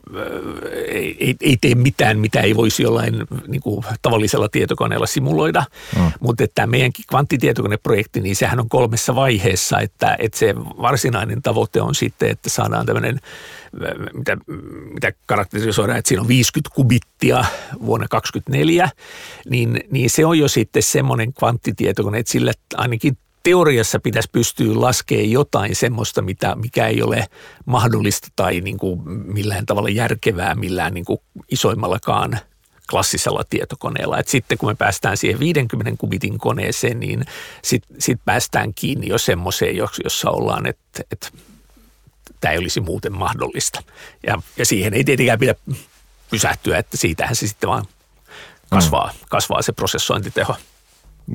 ei, 1.18 1.36
ei 1.40 1.56
tee 1.60 1.74
mitään, 1.74 2.18
mitä 2.18 2.40
ei 2.40 2.56
voisi 2.56 2.82
jollain 2.82 3.14
niin 3.46 3.60
kuin 3.62 3.84
tavallisella 4.02 4.48
tietokoneella 4.48 5.06
simuloida. 5.06 5.64
Mm. 5.96 6.12
Mutta 6.20 6.44
tämä 6.54 6.66
meidänkin 6.66 7.04
kvanttitietokoneprojekti, 7.08 8.20
niin 8.20 8.36
sehän 8.36 8.60
on 8.60 8.68
kolmessa 8.68 9.14
vaiheessa, 9.14 9.80
että, 9.80 10.16
että 10.18 10.38
se 10.38 10.54
varsinainen 10.56 11.42
tavoite 11.42 11.82
on 11.82 11.94
sitten, 11.94 12.30
että 12.30 12.50
saadaan 12.50 12.86
tämmöinen, 12.86 13.20
mitä, 14.12 14.36
mitä 14.92 15.12
karakterisoidaan, 15.26 15.98
että 15.98 16.08
siinä 16.08 16.22
on 16.22 16.28
50 16.28 16.74
kubittia 16.74 17.44
vuonna 17.86 18.06
2024, 18.08 18.90
niin, 19.50 19.80
niin 19.90 20.10
se 20.10 20.26
on 20.26 20.38
jo 20.38 20.48
sitten 20.48 20.82
semmoinen 20.82 21.32
kvanttitietokone, 21.32 22.18
että 22.18 22.32
sillä 22.32 22.52
ainakin 22.76 23.18
teoriassa 23.48 24.00
pitäisi 24.00 24.28
pystyä 24.32 24.80
laskemaan 24.80 25.30
jotain 25.30 25.76
semmoista, 25.76 26.22
mitä, 26.22 26.54
mikä 26.54 26.86
ei 26.86 27.02
ole 27.02 27.26
mahdollista 27.64 28.28
tai 28.36 28.60
niin 28.60 28.78
kuin 28.78 29.00
millään 29.08 29.66
tavalla 29.66 29.88
järkevää 29.88 30.54
millään 30.54 30.94
niin 30.94 31.04
kuin 31.04 31.18
isoimmallakaan 31.50 32.38
klassisella 32.90 33.42
tietokoneella. 33.50 34.18
Et 34.18 34.28
sitten 34.28 34.58
kun 34.58 34.68
me 34.68 34.74
päästään 34.74 35.16
siihen 35.16 35.40
50 35.40 35.92
kubitin 35.98 36.38
koneeseen, 36.38 37.00
niin 37.00 37.24
sitten 37.64 38.00
sit 38.00 38.20
päästään 38.24 38.74
kiinni 38.74 39.08
jo 39.08 39.18
semmoiseen, 39.18 39.76
jossa 39.76 40.30
ollaan, 40.30 40.66
että 40.66 41.02
et, 41.12 41.32
tämä 42.40 42.52
ei 42.52 42.58
olisi 42.58 42.80
muuten 42.80 43.12
mahdollista. 43.12 43.82
Ja, 44.26 44.42
ja 44.56 44.66
siihen 44.66 44.94
ei 44.94 45.04
tietenkään 45.04 45.38
pidä 45.38 45.54
pysähtyä, 46.30 46.78
että 46.78 46.96
siitähän 46.96 47.36
se 47.36 47.46
sitten 47.46 47.68
vaan 47.68 47.84
kasvaa, 48.70 49.10
mm. 49.12 49.18
kasvaa 49.28 49.62
se 49.62 49.72
prosessointiteho. 49.72 50.56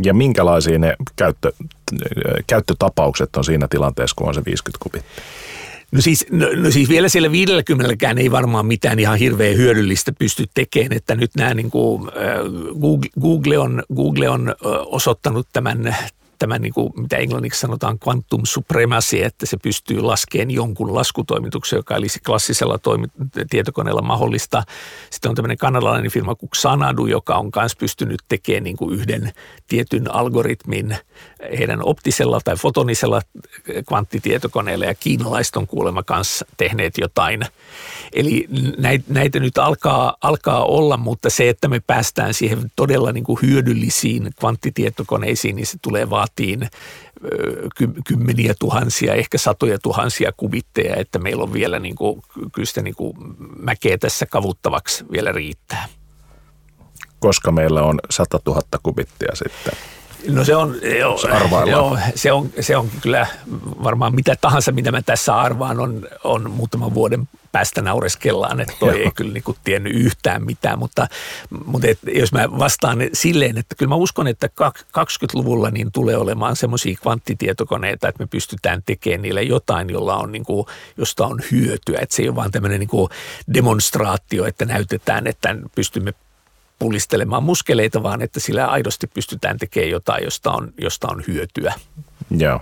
Ja 0.04 0.14
minkälaisia 0.14 0.80
ne 0.80 0.96
käyttö, 1.16 1.52
käyttötapaukset 2.48 3.36
on 3.36 3.44
siinä 3.44 3.68
tilanteessa, 3.68 4.14
kun 4.18 4.28
on 4.28 4.34
se 4.34 4.42
50 4.46 4.84
kubittia? 4.84 5.24
No 5.92 6.02
siis, 6.02 6.26
no, 6.32 6.48
no 6.56 6.72
siis 6.72 6.90
vielä 6.90 7.10
siellä 7.10 7.32
50 7.32 8.14
ei 8.18 8.32
varmaan 8.32 8.66
mitään 8.66 9.00
ihan 9.00 9.18
hirveän 9.18 9.58
hyödyllistä 9.58 10.14
pysty 10.20 10.46
tekemään, 10.54 10.94
että 10.94 11.16
nyt 11.16 11.32
nämä 11.38 11.54
niin 11.54 11.72
kuin, 11.72 12.12
Google, 12.82 13.10
Google, 13.22 13.58
on, 13.58 13.84
Google 13.96 14.30
on 14.30 14.56
osoittanut 14.86 15.48
tämän 15.54 15.96
tämä, 16.40 16.60
niin 16.60 16.74
kuin, 16.74 16.94
mitä 16.98 17.18
englanniksi 17.18 17.60
sanotaan, 17.60 18.00
quantum 18.08 18.42
supremacy, 18.44 19.24
että 19.24 19.46
se 19.46 19.58
pystyy 19.58 20.02
laskemaan 20.02 20.52
jonkun 20.52 20.96
laskutoimituksen, 20.96 21.78
joka 21.78 21.96
olisi 21.96 22.20
klassisella 22.20 22.78
toimi- 22.78 23.08
tietokoneella 23.50 24.02
mahdollista. 24.02 24.64
Sitten 25.10 25.30
on 25.30 25.36
tämmöinen 25.36 25.58
kanadalainen 25.58 26.12
firma 26.12 26.36
kuin 26.36 26.50
Xanadu, 26.50 27.06
joka 27.06 27.36
on 27.36 27.52
myös 27.56 27.76
pystynyt 27.76 28.22
tekemään 28.30 28.64
niin 28.64 28.78
kuin 28.78 29.00
yhden 29.00 29.34
tietyn 29.68 30.16
algoritmin 30.16 30.98
heidän 31.58 31.80
optisella 31.84 32.40
tai 32.44 32.56
fotonisella 32.56 33.22
kvanttitietokoneella 33.88 34.86
ja 34.86 34.96
kiinalaiset 34.96 35.56
on 35.56 35.68
kuulemma 35.68 36.04
kanssa 36.04 36.46
tehneet 36.58 36.98
jotain. 36.98 37.42
Eli 38.14 38.50
näitä 39.08 39.40
nyt 39.40 39.58
alkaa, 39.58 40.16
alkaa 40.22 40.66
olla, 40.66 40.98
mutta 40.98 41.30
se, 41.30 41.50
että 41.50 41.68
me 41.68 41.80
päästään 41.80 42.34
siihen 42.34 42.72
todella 42.76 43.12
niin 43.12 43.24
kuin 43.24 43.40
hyödyllisiin 43.42 44.30
kvanttitietokoneisiin, 44.40 45.56
niin 45.56 45.68
se 45.68 45.78
tulee 45.82 46.10
vaan 46.10 46.23
saatiin 46.24 46.70
kymmeniä 48.08 48.54
tuhansia, 48.60 49.14
ehkä 49.14 49.38
satoja 49.38 49.80
tuhansia 49.80 50.32
kubitteja, 50.38 50.96
että 50.96 51.20
meillä 51.20 51.44
on 51.44 51.54
vielä 51.54 51.80
niin 51.80 51.96
kuin, 51.96 52.22
kyllä 52.54 52.66
sitä 52.66 52.82
niin 52.82 52.96
kuin 52.96 53.14
mäkeä 53.60 53.98
tässä 53.98 54.26
kavuttavaksi 54.26 55.06
vielä 55.12 55.32
riittää. 55.32 55.88
Koska 57.20 57.52
meillä 57.52 57.84
on 57.84 58.00
100 58.10 58.40
000 58.48 58.62
kubittia 58.84 59.36
sitten? 59.36 59.74
No 60.28 60.44
se 60.46 60.56
on, 60.56 60.76
joo, 61.00 61.20
joo, 61.66 61.98
se, 62.16 62.32
on, 62.32 62.50
se 62.60 62.78
on 62.78 62.90
kyllä 63.02 63.28
varmaan 63.84 64.16
mitä 64.16 64.36
tahansa, 64.42 64.72
mitä 64.72 64.92
mä 64.92 65.02
tässä 65.02 65.36
arvaan, 65.36 65.80
on, 65.80 66.08
on 66.24 66.52
muutaman 66.52 66.94
vuoden 66.94 67.28
päästä 67.52 67.82
naureskellaan, 67.82 68.60
että 68.60 68.74
toi 68.80 68.90
joo. 68.90 68.98
ei 68.98 69.12
kyllä 69.16 69.34
niin 69.34 69.44
kuin 69.44 69.58
tiennyt 69.64 69.94
yhtään 69.96 70.46
mitään, 70.46 70.80
mutta, 70.80 71.08
mutta 71.66 71.88
et, 71.88 72.00
jos 72.16 72.32
mä 72.32 72.60
vastaan 72.60 73.00
silleen, 73.14 73.58
että 73.58 73.76
kyllä 73.76 73.90
mä 73.90 73.96
uskon, 73.96 74.28
että 74.28 74.50
20-luvulla 75.00 75.70
niin 75.70 75.92
tulee 75.92 76.18
olemaan 76.18 76.56
semmoisia 76.56 76.98
kvanttitietokoneita, 77.02 78.08
että 78.08 78.24
me 78.24 78.28
pystytään 78.28 78.84
tekemään 78.86 79.22
niille 79.22 79.44
jotain, 79.44 79.90
jolla 79.90 80.18
on 80.18 80.32
niin 80.32 80.46
kuin, 80.46 80.68
josta 80.98 81.28
on 81.28 81.40
hyötyä, 81.52 82.00
että 82.02 82.16
se 82.16 82.22
ei 82.22 82.30
ole 82.30 82.36
vaan 82.36 82.52
tämmöinen 82.52 82.80
niin 82.80 82.88
kuin 82.90 83.10
demonstraatio, 83.54 84.46
että 84.46 84.66
näytetään, 84.66 85.28
että 85.28 85.56
pystymme 85.76 86.14
pullistelemaan 86.80 87.44
muskeleita, 87.44 88.04
vaan 88.04 88.22
että 88.22 88.40
sillä 88.40 88.66
aidosti 88.66 89.08
pystytään 89.08 89.58
tekemään 89.58 89.92
jotain, 89.92 90.24
josta 90.24 90.52
on, 90.52 90.74
josta 90.82 91.08
on 91.12 91.24
hyötyä. 91.28 91.74
Joo. 92.38 92.60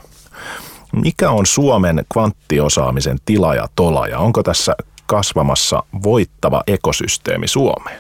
Mikä 0.92 1.30
on 1.30 1.46
Suomen 1.46 2.06
kvanttiosaamisen 2.14 3.18
tila 3.26 3.56
ja 3.56 3.68
tola 3.76 4.08
ja 4.08 4.20
onko 4.20 4.44
tässä 4.44 4.76
kasvamassa 5.06 5.84
voittava 6.04 6.64
ekosysteemi 6.68 7.48
Suomeen? 7.48 8.00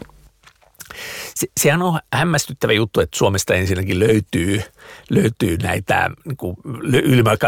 Se, 1.36 1.48
sehän 1.60 1.82
on 1.82 2.00
hämmästyttävä 2.14 2.74
juttu, 2.74 3.00
että 3.00 3.18
Suomesta 3.18 3.54
ensinnäkin 3.54 4.00
löytyy, 4.00 4.62
löytyy 5.10 5.58
näitä, 5.58 6.10
niin 6.26 6.38
kuin, 6.38 6.58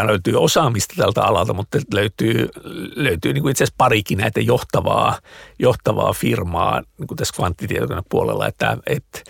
löytyy 0.06 0.36
osaamista 0.36 0.94
tältä 0.96 1.22
alalta, 1.22 1.52
mutta 1.52 1.78
löytyy, 1.94 2.48
löytyy 2.96 3.32
niin 3.32 3.42
kuin 3.42 3.50
itse 3.50 3.64
asiassa 3.64 3.74
parikin 3.78 4.18
näitä 4.18 4.40
johtavaa, 4.40 5.18
johtavaa 5.58 6.12
firmaa 6.12 6.82
niin 6.98 7.06
kuin 7.06 7.16
tässä 7.16 7.34
kvanttitietokoneen 7.36 8.04
puolella, 8.08 8.46
että, 8.46 8.76
että 8.86 9.20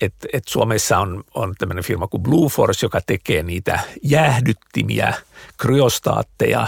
että 0.00 0.28
et 0.32 0.48
Suomessa 0.48 0.98
on, 0.98 1.24
on 1.34 1.54
tämmöinen 1.58 1.84
firma 1.84 2.06
kuin 2.06 2.22
Blue 2.22 2.48
Force, 2.48 2.86
joka 2.86 3.00
tekee 3.06 3.42
niitä 3.42 3.80
jäähdyttimiä, 4.02 5.14
kryostaatteja, 5.56 6.66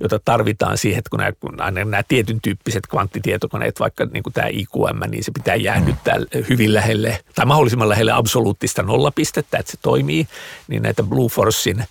joita 0.00 0.18
tarvitaan 0.24 0.78
siihen, 0.78 0.98
että 0.98 1.10
kun 1.10 1.18
nämä, 1.18 1.32
kun 1.32 1.60
aina 1.60 1.84
nämä 1.84 2.02
tietyn 2.08 2.40
tyyppiset 2.40 2.86
kvanttitietokoneet, 2.86 3.80
vaikka 3.80 4.04
niin 4.04 4.22
kuin 4.22 4.32
tämä 4.32 4.48
IQM, 4.48 5.10
niin 5.10 5.24
se 5.24 5.30
pitää 5.30 5.54
jäähdyttää 5.54 6.16
hyvin 6.48 6.74
lähelle 6.74 7.20
tai 7.34 7.46
mahdollisimman 7.46 7.88
lähelle 7.88 8.12
absoluuttista 8.12 8.82
nollapistettä, 8.82 9.58
että 9.58 9.72
se 9.72 9.78
toimii, 9.82 10.28
niin 10.68 10.82
näitä 10.82 11.02
Blue 11.02 11.28
Forcein 11.28 11.84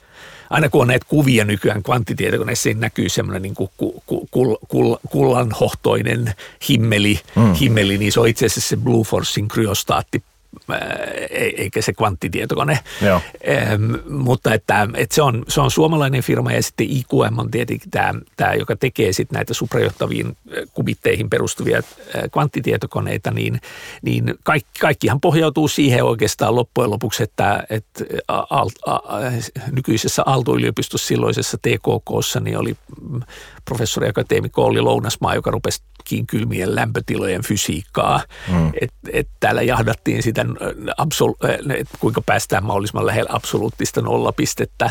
aina 0.49 0.69
kun 0.69 0.81
on 0.81 0.87
näitä 0.87 1.05
kuvia 1.09 1.45
nykyään 1.45 1.83
kvanttitietokoneissa, 1.83 2.63
siinä 2.63 2.79
näkyy 2.79 3.09
semmoinen 3.09 3.41
niin 3.41 3.55
kuin 3.55 3.69
ku, 3.77 4.03
ku, 4.05 4.27
kul, 4.31 4.55
kul, 4.67 4.95
kullanhohtoinen 5.09 6.33
himmeli, 6.69 7.19
mm. 7.35 7.53
himmeli, 7.53 7.97
niin 7.97 8.11
se 8.11 8.19
on 8.19 8.27
itse 8.27 8.45
asiassa 8.45 8.69
se 8.69 8.77
Blue 8.77 9.03
Forcein 9.03 9.47
kryostaatti 9.47 10.23
eikä 11.57 11.81
se 11.81 11.93
kvanttitietokone. 11.93 12.79
Joo. 13.01 13.21
Ähm, 13.49 13.93
mutta 14.09 14.53
että, 14.53 14.87
että 14.93 15.15
se, 15.15 15.21
on, 15.21 15.43
se 15.47 15.61
on 15.61 15.71
suomalainen 15.71 16.23
firma 16.23 16.51
ja 16.51 16.63
sitten 16.63 16.87
IQM 16.89 17.39
on 17.39 17.51
tietenkin 17.51 17.91
tämä, 17.91 18.13
tämä 18.35 18.53
joka 18.53 18.75
tekee 18.75 19.13
sitten 19.13 19.35
näitä 19.35 19.53
suprajohtaviin 19.53 20.37
kubitteihin 20.73 21.29
perustuvia 21.29 21.81
kvanttitietokoneita, 22.31 23.31
niin, 23.31 23.61
niin 24.01 24.35
kaikki, 24.43 24.79
kaikkihan 24.79 25.21
pohjautuu 25.21 25.67
siihen 25.67 26.03
oikeastaan 26.03 26.55
loppujen 26.55 26.91
lopuksi, 26.91 27.23
että, 27.23 27.63
että 27.69 28.05
al, 28.27 28.69
a, 28.85 28.95
a, 28.95 29.19
nykyisessä 29.71 30.23
Aalto-yliopistossa 30.25 31.07
silloisessa 31.07 31.57
TKKssa 31.57 32.39
niin 32.39 32.57
oli 32.57 32.75
professori 33.65 34.09
akateemikko 34.09 34.65
Olli 34.65 34.81
Lounasmaa, 34.81 35.35
joka 35.35 35.51
rupesi 35.51 35.81
kylmien 36.27 36.75
lämpötilojen 36.75 37.41
fysiikkaa. 37.41 38.21
Mm. 38.51 38.71
Et, 38.81 38.93
et 39.11 39.27
täällä 39.39 39.61
jahdattiin 39.61 40.23
sitä, 40.23 40.45
absolu- 40.97 41.37
että 41.77 41.97
kuinka 41.99 42.21
päästään 42.21 42.63
mahdollisimman 42.63 43.05
lähellä 43.05 43.29
absoluuttista 43.33 44.01
nollapistettä. 44.01 44.89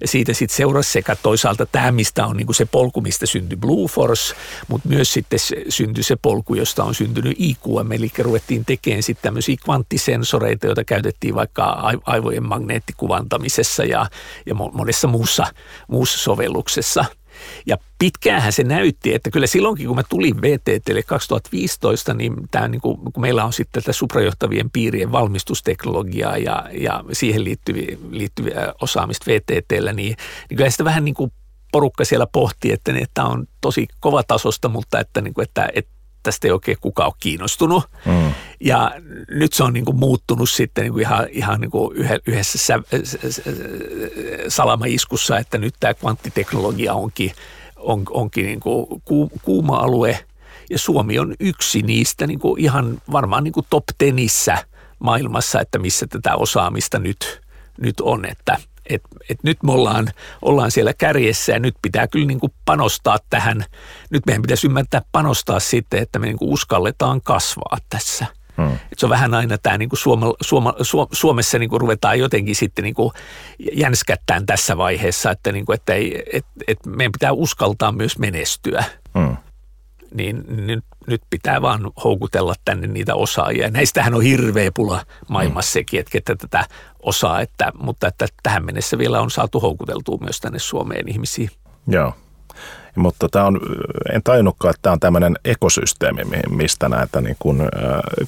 Ja 0.00 0.08
siitä 0.08 0.32
sitten 0.32 0.56
seurasi 0.56 0.92
sekä 0.92 1.16
toisaalta 1.16 1.66
tämä, 1.66 1.92
mistä 1.92 2.26
on 2.26 2.36
niinku 2.36 2.52
se 2.52 2.64
polku, 2.64 3.00
mistä 3.00 3.26
syntyi 3.26 3.56
Blue 3.56 3.88
Force, 3.88 4.34
mutta 4.68 4.88
myös 4.88 5.12
sitten 5.12 5.38
syntyi 5.68 6.04
se 6.04 6.16
polku, 6.16 6.54
josta 6.54 6.84
on 6.84 6.94
syntynyt 6.94 7.36
IQM, 7.38 7.92
eli 7.92 8.10
ruvettiin 8.18 8.64
tekemään 8.64 9.02
sitten 9.02 9.22
tämmöisiä 9.22 9.56
kvanttisensoreita, 9.64 10.66
joita 10.66 10.84
käytettiin 10.84 11.34
vaikka 11.34 11.64
aivojen 12.04 12.46
magneettikuvantamisessa 12.46 13.84
ja, 13.84 14.06
ja 14.46 14.54
monessa 14.54 15.08
muussa, 15.08 15.46
muussa 15.88 16.18
sovelluksessa– 16.18 17.04
ja 17.66 17.76
pitkäänhän 17.98 18.52
se 18.52 18.64
näytti, 18.64 19.14
että 19.14 19.30
kyllä 19.30 19.46
silloinkin 19.46 19.86
kun 19.86 19.96
mä 19.96 20.02
tulin 20.08 20.42
VTTlle 20.42 21.02
2015, 21.02 22.14
niin, 22.14 22.34
tämä 22.50 22.68
niin 22.68 22.80
kuin, 22.80 22.98
kun 23.12 23.20
meillä 23.20 23.44
on 23.44 23.52
sitten 23.52 23.82
tätä 23.82 23.92
suprajohtavien 23.92 24.70
piirien 24.70 25.12
valmistusteknologiaa 25.12 26.36
ja, 26.36 26.68
ja 26.72 27.04
siihen 27.12 27.44
liittyviä, 27.44 27.98
liittyviä 28.10 28.74
osaamista 28.80 29.30
VTTllä, 29.30 29.92
niin, 29.92 30.16
niin 30.50 30.56
kyllä 30.56 30.70
sitä 30.70 30.84
vähän 30.84 31.04
niin 31.04 31.14
kuin 31.14 31.32
porukka 31.72 32.04
siellä 32.04 32.26
pohti, 32.26 32.72
että, 32.72 32.92
että 33.00 33.24
on 33.24 33.46
tosi 33.60 33.88
kova 34.00 34.22
tasosta, 34.22 34.68
mutta 34.68 35.00
että, 35.00 35.20
niin 35.20 35.34
kuin, 35.34 35.42
että, 35.42 35.68
että 35.74 35.97
tästä 36.28 36.48
ei 36.48 36.52
oikein 36.52 36.78
kukaan 36.80 37.06
ole 37.06 37.14
kiinnostunut. 37.20 37.84
Mm. 38.04 38.32
Ja 38.60 38.92
nyt 39.30 39.52
se 39.52 39.64
on 39.64 39.72
niin 39.72 39.84
kuin 39.84 39.96
muuttunut 39.96 40.50
sitten 40.50 40.82
niin 40.82 40.92
kuin 40.92 41.02
ihan, 41.02 41.26
ihan 41.30 41.60
niin 41.60 41.70
kuin 41.70 41.96
yhdessä 42.26 42.58
sä, 42.58 42.78
salamaiskussa, 44.48 45.38
että 45.38 45.58
nyt 45.58 45.74
tämä 45.80 45.94
kvanttiteknologia 45.94 46.94
onkin, 46.94 47.32
on, 47.76 48.02
onkin 48.10 48.46
niin 48.46 48.60
kuin 48.60 48.86
kuuma 49.42 49.76
alue. 49.76 50.18
Ja 50.70 50.78
Suomi 50.78 51.18
on 51.18 51.34
yksi 51.40 51.82
niistä 51.82 52.26
niin 52.26 52.38
kuin 52.38 52.60
ihan 52.60 53.02
varmaan 53.12 53.44
niin 53.44 53.52
kuin 53.52 53.66
top 53.70 53.84
tenissä 53.98 54.56
maailmassa, 54.98 55.60
että 55.60 55.78
missä 55.78 56.06
tätä 56.06 56.36
osaamista 56.36 56.98
nyt, 56.98 57.40
nyt 57.80 58.00
on. 58.00 58.24
Että 58.24 58.58
et, 58.88 59.02
et 59.28 59.38
nyt 59.42 59.62
me 59.62 59.72
ollaan, 59.72 60.08
ollaan 60.42 60.70
siellä 60.70 60.92
kärjessä 60.94 61.52
ja 61.52 61.58
nyt 61.58 61.74
pitää 61.82 62.06
kyllä 62.06 62.26
niin 62.26 62.40
kuin 62.40 62.52
panostaa 62.64 63.18
tähän. 63.30 63.64
Nyt 64.10 64.26
meidän 64.26 64.42
pitäisi 64.42 64.66
ymmärtää 64.66 65.02
panostaa 65.12 65.60
sitten, 65.60 66.02
että 66.02 66.18
me 66.18 66.26
niin 66.26 66.38
kuin 66.38 66.50
uskalletaan 66.50 67.20
kasvaa 67.22 67.78
tässä. 67.88 68.26
Hmm. 68.56 68.72
Et 68.72 68.98
se 68.98 69.06
on 69.06 69.10
vähän 69.10 69.34
aina 69.34 69.58
tämä 69.58 69.78
niin 69.78 69.88
kuin 69.88 69.98
Suoma, 69.98 70.34
Suoma, 70.40 70.74
Suomessa 71.12 71.58
niin 71.58 71.70
kuin 71.70 71.80
ruvetaan 71.80 72.18
jotenkin 72.18 72.56
sitten 72.56 72.82
niin 72.82 72.94
kuin 72.94 73.12
jänskättään 73.72 74.46
tässä 74.46 74.76
vaiheessa, 74.76 75.30
että, 75.30 75.52
niin 75.52 75.66
kuin, 75.66 75.74
että 75.74 75.94
ei, 75.94 76.22
et, 76.32 76.46
et 76.68 76.86
meidän 76.86 77.12
pitää 77.12 77.32
uskaltaa 77.32 77.92
myös 77.92 78.18
menestyä. 78.18 78.84
Hmm 79.18 79.36
niin 80.14 80.44
nyt, 80.66 80.84
nyt 81.06 81.22
pitää 81.30 81.62
vaan 81.62 81.90
houkutella 82.04 82.54
tänne 82.64 82.86
niitä 82.86 83.14
osaajia. 83.14 83.70
Näistähän 83.70 84.14
on 84.14 84.22
hirveä 84.22 84.70
pula 84.74 85.04
maailmassakin, 85.28 86.00
että 86.00 86.12
ketä 86.12 86.36
tätä 86.36 86.66
osaa, 87.02 87.40
että, 87.40 87.72
mutta 87.80 88.08
että 88.08 88.26
tähän 88.42 88.64
mennessä 88.64 88.98
vielä 88.98 89.20
on 89.20 89.30
saatu 89.30 89.60
houkuteltua 89.60 90.18
myös 90.20 90.40
tänne 90.40 90.58
Suomeen 90.58 91.08
ihmisiä. 91.08 91.50
Joo. 91.86 92.14
Mutta 92.96 93.28
tämä 93.28 93.44
on, 93.44 93.60
en 94.12 94.22
tajunnutkaan, 94.22 94.70
että 94.70 94.82
tämä 94.82 94.92
on 94.92 95.00
tämmöinen 95.00 95.36
ekosysteemi, 95.44 96.22
mistä 96.50 96.88
näitä 96.88 97.20
niin 97.20 97.36
kuin, 97.38 97.62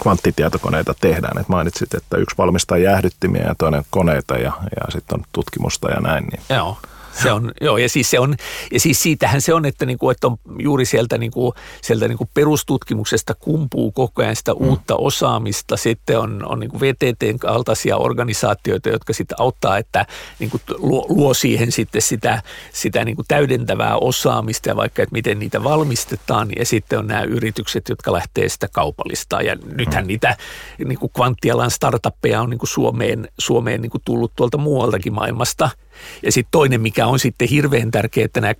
kvanttitietokoneita 0.03 0.95
tehdään. 1.01 1.41
Et 1.41 1.49
mainitsit, 1.49 1.95
että 1.95 2.17
yksi 2.17 2.39
valmistaa 2.39 2.79
jäähdyttimiä 2.79 3.43
ja 3.43 3.55
toinen 3.59 3.83
koneita 3.91 4.35
ja, 4.35 4.53
ja 4.63 4.91
sitten 4.91 5.19
on 5.19 5.25
tutkimusta 5.33 5.91
ja 5.91 6.01
näin. 6.01 6.25
Niin. 6.25 6.43
Joo. 6.49 6.77
Se 7.13 7.33
on, 7.33 7.53
joo, 7.61 7.79
ja 7.79 7.89
siis, 7.89 8.11
se 8.11 8.19
on, 8.19 8.37
ja 8.73 8.81
siis 8.81 9.03
siitähän 9.03 9.41
se 9.41 9.55
on, 9.55 9.67
että, 9.67 9.87
niinku, 9.87 10.11
että 10.11 10.27
on 10.27 10.37
juuri 10.59 10.85
sieltä, 10.85 11.19
niinku, 11.19 11.55
sieltä 11.83 12.09
niinku 12.09 12.29
perustutkimuksesta 12.35 13.35
kumpuu 13.35 13.93
koko 13.93 14.23
ajan 14.23 14.37
sitä 14.37 14.53
mm. 14.53 14.67
uutta 14.67 14.97
osaamista. 14.97 15.77
Sitten 15.77 16.19
on, 16.19 16.47
on 16.47 16.61
niinku 16.61 16.81
VTTn 16.81 17.39
kaltaisia 17.39 17.97
organisaatioita, 17.97 18.89
jotka 18.89 19.13
sitten 19.13 19.41
auttaa, 19.41 19.79
että 19.79 20.07
niinku, 20.39 20.61
luo, 20.79 21.07
luo 21.09 21.35
siihen 21.35 21.73
sitten 21.73 22.03
sitä, 22.03 22.43
sitä 22.73 23.05
niinku 23.05 23.23
täydentävää 23.29 23.97
osaamista 23.97 24.69
ja 24.69 24.77
vaikka, 24.77 25.03
että 25.03 25.13
miten 25.13 25.39
niitä 25.39 25.65
valmistetaan. 25.65 26.49
Ja 26.59 26.67
sitten 26.67 26.99
on 26.99 27.07
nämä 27.07 27.23
yritykset, 27.23 27.89
jotka 27.89 28.13
lähtee 28.13 28.49
sitä 28.49 28.69
kaupallistaa. 28.73 29.43
Ja 29.43 29.57
nythän 29.75 30.05
mm. 30.05 30.09
niitä 30.09 30.37
niinku 30.85 31.09
kvanttialan 31.09 31.71
startuppeja 31.71 32.41
on 32.41 32.51
niinku 32.51 32.67
Suomeen, 32.67 33.29
Suomeen 33.39 33.83
niinku 33.83 33.99
tullut 34.05 34.33
tuolta 34.37 34.59
muualtakin 34.59 35.13
maailmasta– 35.13 35.71
ja 36.23 36.33
sitten 36.33 36.51
toinen, 36.51 36.81
mikä 36.81 37.07
on 37.07 37.19
sitten 37.19 37.49
hirveän 37.49 37.91
tärkeää, 37.91 38.25
että 38.25 38.41
nämä 38.41 38.55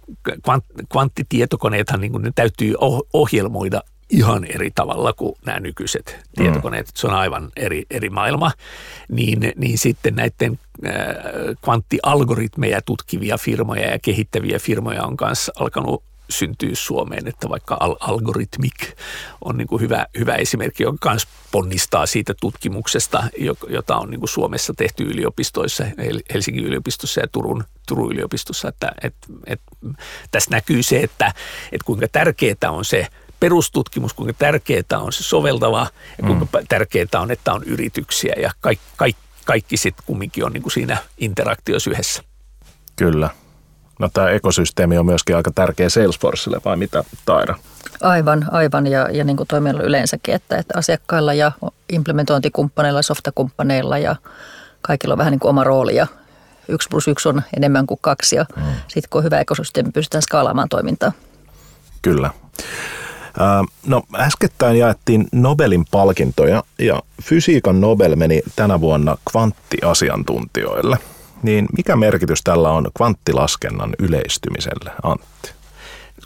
kvanttitietokoneethan 0.93 2.01
niin 2.01 2.23
ne 2.23 2.33
täytyy 2.35 2.75
ohjelmoida 3.13 3.83
ihan 4.11 4.45
eri 4.45 4.71
tavalla 4.75 5.13
kuin 5.13 5.35
nämä 5.47 5.61
nykyiset 5.61 6.19
mm. 6.19 6.45
tietokoneet. 6.45 6.91
Se 6.95 7.07
on 7.07 7.15
aivan 7.15 7.49
eri, 7.57 7.83
eri 7.91 8.11
maailma. 8.11 8.51
Niin, 9.09 9.53
niin 9.57 9.79
sitten 9.79 10.15
näiden 10.15 10.59
kvanttialgoritmeja 11.65 12.81
tutkivia 12.83 13.39
firmoja 13.39 13.91
ja 13.91 13.99
kehittäviä 13.99 14.59
firmoja 14.59 15.03
on 15.03 15.17
kanssa 15.17 15.53
alkanut 15.57 16.03
syntyä 16.31 16.71
Suomeen, 16.73 17.29
että 17.29 17.49
vaikka 17.49 17.77
al- 17.81 17.97
algoritmik 18.01 18.75
on 19.45 19.57
niin 19.57 19.69
kuin 19.69 19.81
hyvä, 19.81 20.07
hyvä 20.19 20.35
esimerkki, 20.35 20.83
joka 20.83 21.11
myös 21.11 21.29
ponnistaa 21.53 22.07
siitä 22.07 22.35
tutkimuksesta, 22.41 23.25
jota 23.69 23.97
on 23.97 24.11
niin 24.11 24.21
kuin 24.21 24.29
Suomessa 24.29 24.75
tehty 24.77 25.03
yliopistoissa, 25.03 25.85
Helsingin 26.35 26.65
yliopistossa 26.65 27.21
ja 27.21 27.29
Turun, 27.29 27.65
Turun 27.89 28.13
yliopistossa, 28.13 28.69
että 28.69 28.93
et, 29.03 29.15
et, 29.47 29.61
tässä 30.31 30.51
näkyy 30.51 30.83
se, 30.83 31.01
että 31.01 31.35
et 31.73 31.83
kuinka 31.83 32.09
tärkeää 32.09 32.71
on 32.71 32.85
se 32.85 33.07
perustutkimus, 33.41 34.15
kuinka 34.15 34.35
tärkeää 34.39 34.99
on 35.01 35.13
se 35.13 35.23
soveltava 35.23 35.87
ja 36.19 36.27
kuinka 36.27 36.45
mm. 36.45 36.67
tärkeää 36.69 37.21
on, 37.21 37.31
että 37.31 37.53
on 37.53 37.65
yrityksiä 37.65 38.35
ja 38.37 38.53
kaikki, 38.61 38.85
kaikki, 38.97 39.23
kaikki 39.45 39.77
sitten 39.77 40.05
kumminkin 40.07 40.45
on 40.45 40.53
niin 40.53 40.63
kuin 40.63 40.73
siinä 40.73 40.97
interaktiossa 41.19 41.91
yhdessä. 41.91 42.23
Kyllä. 42.97 43.31
No 44.01 44.09
tämä 44.15 44.29
ekosysteemi 44.29 44.99
on 44.99 45.07
myöskin 45.07 45.37
aika 45.37 45.51
tärkeä 45.55 45.89
Salesforcelle 45.89 46.61
vai 46.65 46.77
mitä 46.77 47.05
Taira? 47.27 47.55
Aivan, 48.03 48.47
aivan 48.51 48.87
ja, 48.87 49.09
ja 49.11 49.25
niin 49.25 49.37
kuin 49.37 49.47
toimijoilla 49.47 49.83
yleensäkin, 49.83 50.35
että, 50.35 50.57
että 50.57 50.79
asiakkailla 50.79 51.35
ja 51.35 51.53
implementointikumppaneilla, 51.93 53.03
softakumppaneilla 53.03 53.99
ja 53.99 54.17
kaikilla 54.83 55.15
on 55.15 55.19
vähän 55.19 55.31
niin 55.31 55.41
kuin 55.41 55.51
oma 55.51 55.65
rooli 55.65 55.95
ja 55.95 56.07
yksi 56.69 56.89
plus 56.89 57.09
yksi 57.09 57.29
on 57.29 57.43
enemmän 57.57 57.87
kuin 57.87 57.99
kaksi 58.03 58.37
ja 58.37 58.47
mm. 58.57 58.63
sitten 58.89 59.11
kun 59.11 59.19
on 59.19 59.25
hyvä 59.25 59.41
ekosysteemi, 59.41 59.93
pystytään 59.93 60.23
skaalaamaan 60.23 60.69
toimintaa. 60.69 61.13
Kyllä. 62.03 62.31
No 63.87 64.03
äskettäin 64.15 64.77
jaettiin 64.77 65.29
Nobelin 65.33 65.85
palkintoja 65.91 66.63
ja 66.79 67.03
fysiikan 67.23 67.81
Nobel 67.81 68.17
meni 68.17 68.43
tänä 68.57 68.81
vuonna 68.81 69.17
kvanttiasiantuntijoille– 69.31 70.99
niin 71.43 71.67
mikä 71.77 71.97
merkitys 71.97 72.43
tällä 72.43 72.71
on 72.71 72.91
kvanttilaskennan 72.97 73.95
yleistymiselle, 73.99 74.91
Antti? 75.03 75.61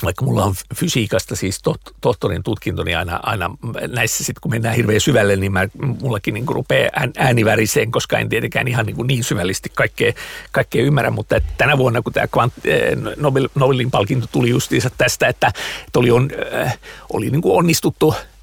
vaikka 0.04 0.24
mulla 0.24 0.44
on 0.44 0.54
fysiikasta 0.74 1.36
siis 1.36 1.62
tohtorin 2.00 2.42
tutkinto, 2.42 2.84
niin 2.84 2.98
aina, 2.98 3.20
aina 3.22 3.50
näissä 3.88 4.24
sitten 4.24 4.40
kun 4.40 4.50
mennään 4.50 4.74
hirveän 4.76 5.00
syvälle, 5.00 5.36
niin 5.36 5.52
mä, 5.52 5.68
mullakin 6.02 6.34
niin 6.34 6.48
rupeaa 6.48 6.90
ääni 7.16 7.44
väriseen, 7.44 7.90
koska 7.90 8.18
en 8.18 8.28
tietenkään 8.28 8.68
ihan 8.68 8.86
niin, 8.86 9.06
niin 9.06 9.24
syvällisesti 9.24 9.70
kaikkea, 9.74 10.12
kaikkea 10.52 10.82
ymmärrä, 10.82 11.10
mutta 11.10 11.36
että 11.36 11.52
tänä 11.58 11.78
vuonna 11.78 12.02
kun 12.02 12.12
tämä 12.12 12.26
kvant, 12.26 12.52
eh, 12.64 12.96
Nobel, 13.16 13.48
Nobelin 13.54 13.90
palkinto 13.90 14.26
tuli 14.32 14.50
justiinsa 14.50 14.90
tästä, 14.98 15.28
että, 15.28 15.52
että 15.86 15.98
oli, 15.98 16.10
on, 16.10 16.30
äh, 16.54 16.78
oli 17.12 17.30
niin 17.30 17.42
kuin 17.42 17.58
onnistuttu– 17.58 18.14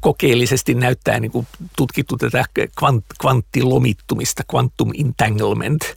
kokeellisesti 0.00 0.74
näyttää 0.74 1.20
niin 1.20 1.30
kuin 1.30 1.46
tutkittu 1.76 2.16
tätä 2.16 2.44
kvant, 2.78 3.04
kvanttilomittumista, 3.20 4.42
quantum 4.54 4.90
entanglement, 4.98 5.96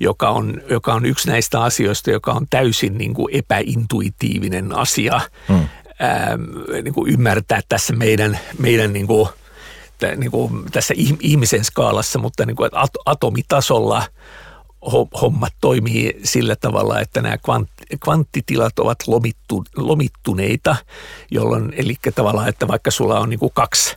joka 0.00 0.30
on, 0.30 0.62
joka 0.70 0.94
on 0.94 1.06
yksi 1.06 1.28
näistä 1.28 1.62
asioista, 1.62 2.10
joka 2.10 2.32
on 2.32 2.46
täysin 2.50 2.98
niin 2.98 3.14
kuin 3.14 3.34
epäintuitiivinen 3.34 4.76
asia 4.76 5.20
hmm. 5.48 5.68
ää, 5.98 6.38
niin 6.82 6.94
kuin 6.94 7.12
ymmärtää 7.12 7.60
tässä 7.68 7.92
meidän, 7.96 8.38
meidän 8.58 8.92
niin 8.92 9.06
kuin, 9.06 9.28
niin 10.16 10.30
kuin 10.30 10.64
tässä 10.72 10.94
ihmisen 11.20 11.64
skaalassa, 11.64 12.18
mutta 12.18 12.46
niin 12.46 12.56
kuin, 12.56 12.70
atomitasolla– 13.06 14.02
hommat 15.22 15.52
toimii 15.60 16.20
sillä 16.24 16.56
tavalla, 16.56 17.00
että 17.00 17.22
nämä 17.22 17.36
kvanttitilat 18.04 18.78
ovat 18.78 18.98
lomittu, 19.06 19.64
lomittuneita, 19.76 20.76
jolloin 21.30 21.72
eli 21.76 21.94
tavallaan, 22.14 22.48
että 22.48 22.68
vaikka 22.68 22.90
sulla 22.90 23.20
on 23.20 23.30
niin 23.30 23.40
kuin 23.40 23.52
kaksi, 23.54 23.96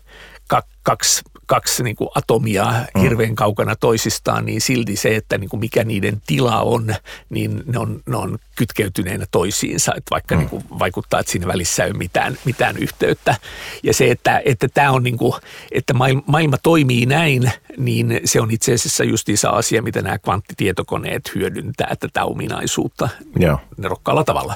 kaksi 0.83 1.21
kaksi 1.49 1.83
niin 1.83 1.95
kuin 1.95 2.09
atomia 2.15 2.73
mm. 2.95 3.01
hirveän 3.01 3.35
kaukana 3.35 3.75
toisistaan, 3.75 4.45
niin 4.45 4.61
silti 4.61 4.95
se, 4.95 5.15
että 5.15 5.37
niin 5.37 5.49
kuin 5.49 5.59
mikä 5.59 5.83
niiden 5.83 6.21
tila 6.27 6.61
on, 6.61 6.95
niin 7.29 7.63
ne 7.65 7.79
on, 7.79 8.01
ne 8.05 8.17
on 8.17 8.37
kytkeytyneenä 8.55 9.25
toisiinsa, 9.31 9.93
että 9.97 10.11
vaikka 10.11 10.35
mm. 10.35 10.39
niin 10.39 10.49
kuin 10.49 10.63
vaikuttaa, 10.79 11.19
että 11.19 11.31
siinä 11.31 11.47
välissä 11.47 11.83
ei 11.83 11.91
ole 11.91 11.97
mitään, 11.97 12.37
mitään 12.45 12.77
yhteyttä. 12.77 13.35
Ja 13.83 13.93
se, 13.93 14.11
että, 14.11 14.41
että 14.45 14.67
tämä 14.67 14.91
on 14.91 15.03
niin 15.03 15.17
kuin, 15.17 15.33
että 15.71 15.93
maailma 16.25 16.57
toimii 16.63 17.05
näin, 17.05 17.51
niin 17.77 18.21
se 18.25 18.41
on 18.41 18.51
itse 18.51 18.73
asiassa 18.73 19.03
justiinsa 19.03 19.49
asia, 19.49 19.81
mitä 19.81 20.01
nämä 20.01 20.17
kvanttitietokoneet 20.17 21.35
hyödyntää 21.35 21.95
tätä 21.99 22.25
ominaisuutta 22.25 23.09
Joo. 23.39 23.59
nerokkaalla 23.77 24.23
tavalla. 24.23 24.53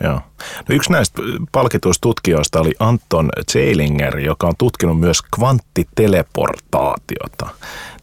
Joo. 0.00 0.20
No 0.68 0.74
yksi 0.74 0.92
näistä 0.92 1.22
palkituista 1.52 2.02
tutkijoista 2.02 2.60
oli 2.60 2.74
Anton 2.78 3.28
Zeilinger, 3.52 4.18
joka 4.18 4.46
on 4.46 4.54
tutkinut 4.58 5.00
myös 5.00 5.22
kvanttiteleportaatiota. 5.36 7.46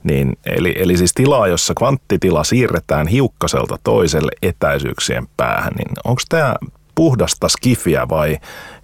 Niin, 0.03 0.37
eli, 0.45 0.75
eli 0.77 0.97
siis 0.97 1.13
tilaa, 1.13 1.47
jossa 1.47 1.73
kvanttitila 1.73 2.43
siirretään 2.43 3.07
hiukkaselta 3.07 3.79
toiselle 3.83 4.31
etäisyyksien 4.41 5.27
päähän. 5.37 5.73
Niin 5.77 5.91
onko 6.03 6.21
tämä 6.29 6.55
puhdasta 6.95 7.49
skifiä 7.49 8.09
vai 8.09 8.37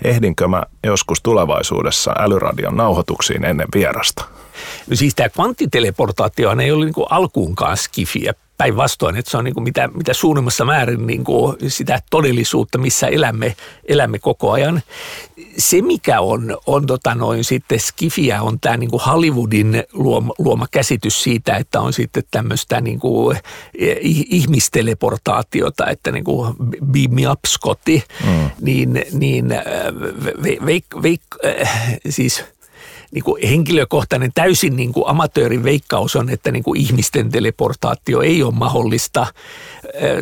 ehdinkö 0.03 0.47
mä 0.47 0.63
joskus 0.83 1.21
tulevaisuudessa 1.21 2.15
älyradion 2.19 2.77
nauhoituksiin 2.77 3.45
ennen 3.45 3.67
vierasta? 3.75 4.25
No 4.89 4.95
siis 4.95 5.15
tämä 5.15 5.29
kvanttiteleportaatio 5.29 6.59
ei 6.59 6.71
ole 6.71 6.85
niin 6.85 6.93
alkuunkaan 7.09 7.77
skifiä 7.77 8.33
päinvastoin, 8.61 9.17
että 9.17 9.31
se 9.31 9.37
on 9.37 9.43
niin 9.43 9.53
kuin 9.53 9.63
mitä, 9.63 9.89
mitä 9.93 10.13
suurimmassa 10.13 10.65
määrin 10.65 11.07
niin 11.07 11.23
kuin 11.23 11.57
sitä 11.67 11.99
todellisuutta, 12.09 12.77
missä 12.77 13.07
elämme, 13.07 13.55
elämme 13.85 14.19
koko 14.19 14.51
ajan. 14.51 14.81
Se, 15.57 15.81
mikä 15.81 16.21
on, 16.21 16.57
on 16.65 16.85
tota 16.85 17.15
noin 17.15 17.43
sitten 17.43 17.79
Skifiä, 17.79 18.41
on 18.41 18.59
tämä 18.59 18.77
niin 18.77 18.89
kuin 18.89 19.03
Hollywoodin 19.03 19.83
luoma, 19.93 20.33
luoma 20.39 20.67
käsitys 20.71 21.23
siitä, 21.23 21.57
että 21.57 21.81
on 21.81 21.93
sitten 21.93 22.23
tämmöistä 22.31 22.81
niin 22.81 22.99
kuin 22.99 23.37
ihmisteleportaatiota, 24.29 25.87
että 25.87 26.11
niin 26.11 26.23
kuin 26.23 26.55
beam 26.85 27.13
me 27.13 27.29
up 27.29 27.39
Scotti, 27.47 28.03
mm. 28.25 28.49
niin, 28.61 29.05
niin 29.11 29.45
veik, 30.65 30.85
veik, 31.03 31.21
siis– 32.09 32.43
niin 33.11 33.23
kuin 33.23 33.47
henkilökohtainen 33.47 34.31
täysin 34.35 34.75
niin 34.75 34.93
kuin 34.93 35.07
amatöörin 35.07 35.63
veikkaus 35.63 36.15
on, 36.15 36.29
että 36.29 36.51
niin 36.51 36.63
kuin 36.63 36.81
ihmisten 36.81 37.29
teleportaatio 37.29 38.21
ei 38.21 38.43
ole 38.43 38.53
mahdollista. 38.53 39.27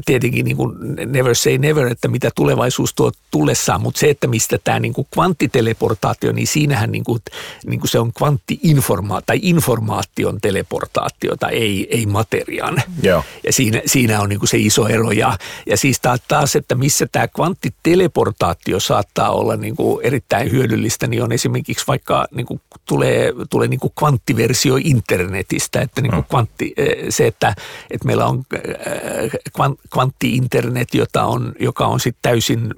Tietenkin 0.05 0.45
niin 0.45 0.57
kuin 0.57 0.75
never 1.05 1.35
say 1.35 1.57
never, 1.57 1.87
että 1.87 2.07
mitä 2.07 2.29
tulevaisuus 2.35 2.93
tuo 2.93 3.11
tullessaan, 3.31 3.81
mutta 3.81 3.99
se, 3.99 4.09
että 4.09 4.27
mistä 4.27 4.57
tämä 4.63 4.79
niin 4.79 4.93
kuin 4.93 5.07
kvanttiteleportaatio, 5.13 6.31
niin 6.31 6.47
siinähän 6.47 6.91
niin 6.91 7.03
kuin, 7.03 7.19
niin 7.65 7.79
kuin 7.79 7.89
se 7.89 7.99
on 7.99 8.11
kvanttiinforma- 8.19 9.21
tai 9.25 9.39
informaation 9.41 10.41
teleportaatiota, 10.41 11.49
ei, 11.49 11.87
ei 11.89 12.05
materiaan. 12.05 12.83
Joo. 13.03 13.23
Ja 13.43 13.53
siinä, 13.53 13.81
siinä 13.85 14.21
on 14.21 14.29
niin 14.29 14.39
kuin 14.39 14.49
se 14.49 14.57
iso 14.57 14.87
ero. 14.87 15.11
Ja, 15.11 15.37
ja 15.65 15.77
siis 15.77 16.01
taas, 16.27 16.55
että 16.55 16.75
missä 16.75 17.07
tämä 17.11 17.27
kvanttiteleportaatio 17.27 18.79
saattaa 18.79 19.31
olla 19.31 19.55
niin 19.55 19.75
kuin 19.75 20.05
erittäin 20.05 20.51
hyödyllistä, 20.51 21.07
niin 21.07 21.23
on 21.23 21.31
esimerkiksi 21.31 21.87
vaikka 21.87 22.27
niin 22.31 22.45
kuin 22.45 22.61
tulee, 22.85 23.33
tulee 23.49 23.67
niin 23.67 23.79
kuin 23.79 23.93
kvanttiversio 23.99 24.75
internetistä, 24.83 25.81
että 25.81 26.01
niin 26.01 26.11
kuin 26.11 26.23
mm. 26.23 26.29
kvantti, 26.29 26.73
se, 27.09 27.27
että, 27.27 27.55
että 27.91 28.07
meillä 28.07 28.25
on 28.25 28.43
kvantti-internet, 29.93 30.93
jota 30.93 31.23
on, 31.23 31.53
joka 31.59 31.87
on 31.87 31.99
sitten 31.99 32.21
täysin 32.21 32.73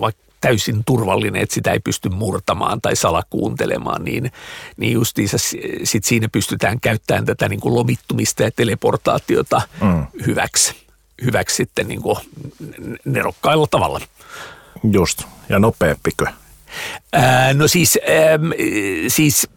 vaikka 0.00 0.22
täysin 0.42 0.84
turvallinen, 0.84 1.42
että 1.42 1.54
sitä 1.54 1.72
ei 1.72 1.80
pysty 1.80 2.08
murtamaan 2.08 2.80
tai 2.80 2.96
salakuuntelemaan, 2.96 4.04
niin, 4.04 4.32
niin 4.76 4.92
justiinsa 4.92 5.36
sit 5.84 6.04
siinä 6.04 6.28
pystytään 6.28 6.80
käyttämään 6.80 7.24
tätä 7.24 7.48
niin 7.48 7.60
kuin 7.60 7.74
lomittumista 7.74 8.42
ja 8.42 8.50
teleportaatiota 8.50 9.62
mm. 9.80 10.06
hyväksi, 10.26 10.74
hyväksi 11.24 11.56
sitten 11.56 11.88
niin 11.88 12.02
kuin 12.02 12.16
nerokkailla 13.04 13.66
tavalla. 13.66 14.00
Just, 14.92 15.22
ja 15.48 15.58
nopeampikö? 15.58 16.26
Ää, 17.12 17.54
no 17.54 17.68
siis, 17.68 17.98
ähm, 18.32 18.50
siis 19.08 19.48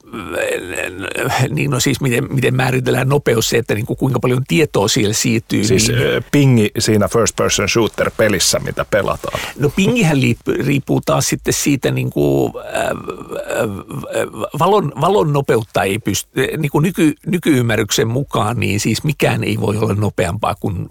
niin 1.50 1.72
no 1.72 1.80
siis 1.80 2.02
miten, 2.02 2.34
miten 2.34 2.56
määritellään 2.56 3.10
nopeus 3.10 3.50
se, 3.50 3.58
että 3.58 3.76
niin 3.76 3.86
kuin 3.86 3.98
kuinka 3.98 4.20
paljon 4.20 4.44
tietoa 4.48 4.88
siellä 4.88 5.14
siirtyy. 5.14 5.64
Siis 5.64 5.88
niin, 5.88 6.26
pingi 6.32 6.72
siinä 6.80 7.08
first 7.08 7.36
person 7.36 7.70
shooter 7.70 8.12
pelissä, 8.18 8.60
mitä 8.60 8.86
pelataan. 8.86 9.40
No 9.60 9.72
pingihän 9.76 10.18
riippuu 10.66 11.02
taas 11.06 11.28
sitten 11.30 11.54
siitä 11.54 11.92
niin 11.92 12.10
kuin, 12.10 12.54
äh, 12.58 12.90
valon, 14.60 14.92
valon 15.02 15.34
nopeutta 15.34 15.84
ei 15.84 16.00
pysty, 16.00 16.30
niin 16.58 16.72
kuin 16.72 16.84
nyky, 16.84 17.14
nykyymmärryksen 17.26 18.08
mukaan, 18.08 18.60
niin 18.60 18.80
siis 18.80 19.04
mikään 19.04 19.44
ei 19.44 19.58
voi 19.60 19.78
olla 19.78 19.94
nopeampaa 19.94 20.56
kuin 20.60 20.90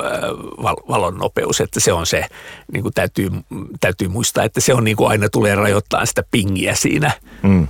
äh, 0.00 0.70
valon 0.88 1.18
nopeus, 1.18 1.60
että 1.60 1.80
se 1.80 1.92
on 1.92 2.06
se, 2.06 2.26
niin 2.72 2.82
kuin 2.82 2.94
täytyy, 2.94 3.30
täytyy 3.80 4.08
muistaa, 4.08 4.44
että 4.44 4.60
se 4.60 4.74
on 4.74 4.84
niin 4.84 4.96
kuin 4.96 5.10
aina 5.10 5.28
tulee 5.28 5.54
rajoittaa 5.54 6.06
sitä 6.06 6.22
pingiä 6.30 6.74
siinä. 6.74 7.12
Mm. 7.42 7.68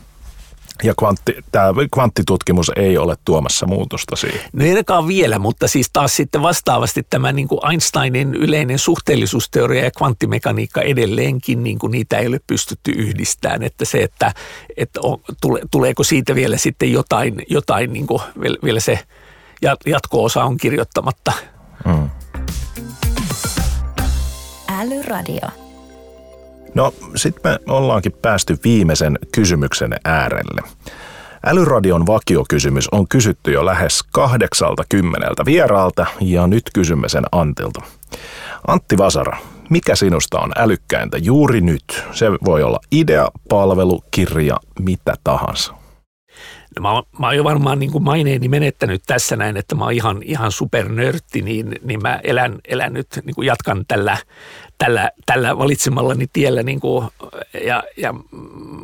Ja 0.82 0.94
kvantti, 0.98 1.36
tämä 1.52 1.72
kvanttitutkimus 1.94 2.70
ei 2.76 2.98
ole 2.98 3.16
tuomassa 3.24 3.66
muutosta 3.66 4.16
siihen. 4.16 4.40
No 4.52 4.64
ei 4.64 4.70
ainakaan 4.70 5.08
vielä, 5.08 5.38
mutta 5.38 5.68
siis 5.68 5.90
taas 5.92 6.16
sitten 6.16 6.42
vastaavasti 6.42 7.02
tämä 7.10 7.32
niin 7.32 7.48
kuin 7.48 7.70
Einsteinin 7.70 8.34
yleinen 8.34 8.78
suhteellisuusteoria 8.78 9.84
ja 9.84 9.90
kvanttimekaniikka 9.90 10.82
edelleenkin, 10.82 11.64
niin 11.64 11.78
kuin 11.78 11.90
niitä 11.90 12.18
ei 12.18 12.26
ole 12.26 12.40
pystytty 12.46 12.90
yhdistämään. 12.90 13.62
Että 13.62 13.84
se, 13.84 14.02
että, 14.02 14.34
että 14.76 15.00
on, 15.02 15.20
tule, 15.40 15.60
tuleeko 15.70 16.04
siitä 16.04 16.34
vielä 16.34 16.56
sitten 16.56 16.92
jotain, 16.92 17.42
jotain 17.50 17.92
niin 17.92 18.06
kuin 18.06 18.22
vielä 18.64 18.80
se 18.80 18.98
jatko-osa 19.86 20.44
on 20.44 20.56
kirjoittamatta. 20.56 21.32
Mm. 21.84 22.10
Älyradio. 24.68 25.63
No 26.74 26.94
sitten 27.16 27.52
me 27.52 27.58
ollaankin 27.72 28.12
päästy 28.12 28.58
viimeisen 28.64 29.18
kysymyksen 29.34 29.94
äärelle. 30.04 30.62
Älyradion 31.46 32.06
vakiokysymys 32.06 32.88
on 32.92 33.08
kysytty 33.08 33.52
jo 33.52 33.66
lähes 33.66 34.02
kahdeksalta 34.02 34.82
kymmeneltä 34.88 35.44
vieraalta 35.44 36.06
ja 36.20 36.46
nyt 36.46 36.62
kysymme 36.74 37.08
sen 37.08 37.24
Antilta. 37.32 37.80
Antti 38.66 38.98
Vasara, 38.98 39.38
mikä 39.70 39.96
sinusta 39.96 40.40
on 40.40 40.52
älykkäintä 40.56 41.18
juuri 41.18 41.60
nyt? 41.60 42.04
Se 42.12 42.26
voi 42.44 42.62
olla 42.62 42.78
idea, 42.92 43.28
palvelu, 43.48 44.04
kirja, 44.10 44.56
mitä 44.80 45.14
tahansa. 45.24 45.83
No 46.76 46.82
mä, 46.82 47.18
mä 47.18 47.26
oon 47.26 47.36
jo 47.36 47.44
varmaan 47.44 47.78
niin 47.78 47.92
kuin 47.92 48.04
maineeni 48.04 48.48
menettänyt 48.48 49.02
tässä 49.06 49.36
näin, 49.36 49.56
että 49.56 49.74
mä 49.74 49.84
oon 49.84 49.92
ihan, 49.92 50.22
ihan 50.22 50.52
supernörtti, 50.52 51.42
niin, 51.42 51.78
niin 51.82 52.02
mä 52.02 52.20
elän, 52.22 52.58
elän 52.64 52.92
nyt, 52.92 53.06
niin 53.24 53.34
kuin 53.34 53.46
jatkan 53.46 53.84
tällä, 53.88 54.18
tällä, 54.78 55.10
tällä 55.26 55.58
valitsemallani 55.58 56.26
tiellä 56.32 56.62
niin 56.62 56.80
kuin, 56.80 57.08
ja, 57.66 57.82
ja 57.96 58.14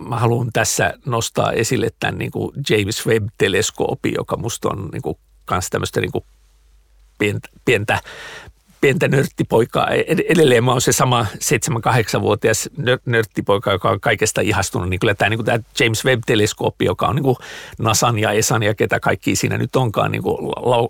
mä 0.08 0.16
haluan 0.16 0.50
tässä 0.52 0.94
nostaa 1.06 1.52
esille 1.52 1.88
tämän 2.00 2.18
niin 2.18 2.30
kuin 2.30 2.52
James 2.70 3.06
Webb-teleskoopin, 3.06 4.14
joka 4.14 4.36
musta 4.36 4.68
on 4.68 4.88
niin 4.92 5.16
tämmöistä 5.70 6.00
niin 6.00 6.12
kuin 6.12 6.24
pientä, 7.18 7.48
pientä 7.64 8.00
pientä 8.80 9.08
nörttipoikaa. 9.08 9.88
Edelleen 10.28 10.64
mä 10.64 10.70
oon 10.70 10.80
se 10.80 10.92
sama 10.92 11.26
7-8-vuotias 11.34 12.70
nörttipoika, 13.06 13.72
joka 13.72 13.90
on 13.90 14.00
kaikesta 14.00 14.40
ihastunut. 14.40 14.88
Niin 14.88 15.00
kyllä 15.00 15.14
tämä, 15.14 15.28
niin 15.28 15.44
tämä 15.44 15.58
James 15.80 16.04
Webb-teleskooppi, 16.04 16.84
joka 16.84 17.06
on 17.06 17.16
niin 17.16 17.22
kuin 17.22 17.36
NASAn 17.78 18.18
ja 18.18 18.32
ESAN 18.32 18.62
ja 18.62 18.74
ketä 18.74 19.00
kaikki 19.00 19.36
siinä 19.36 19.58
nyt 19.58 19.76
onkaan 19.76 20.10
niin 20.10 20.22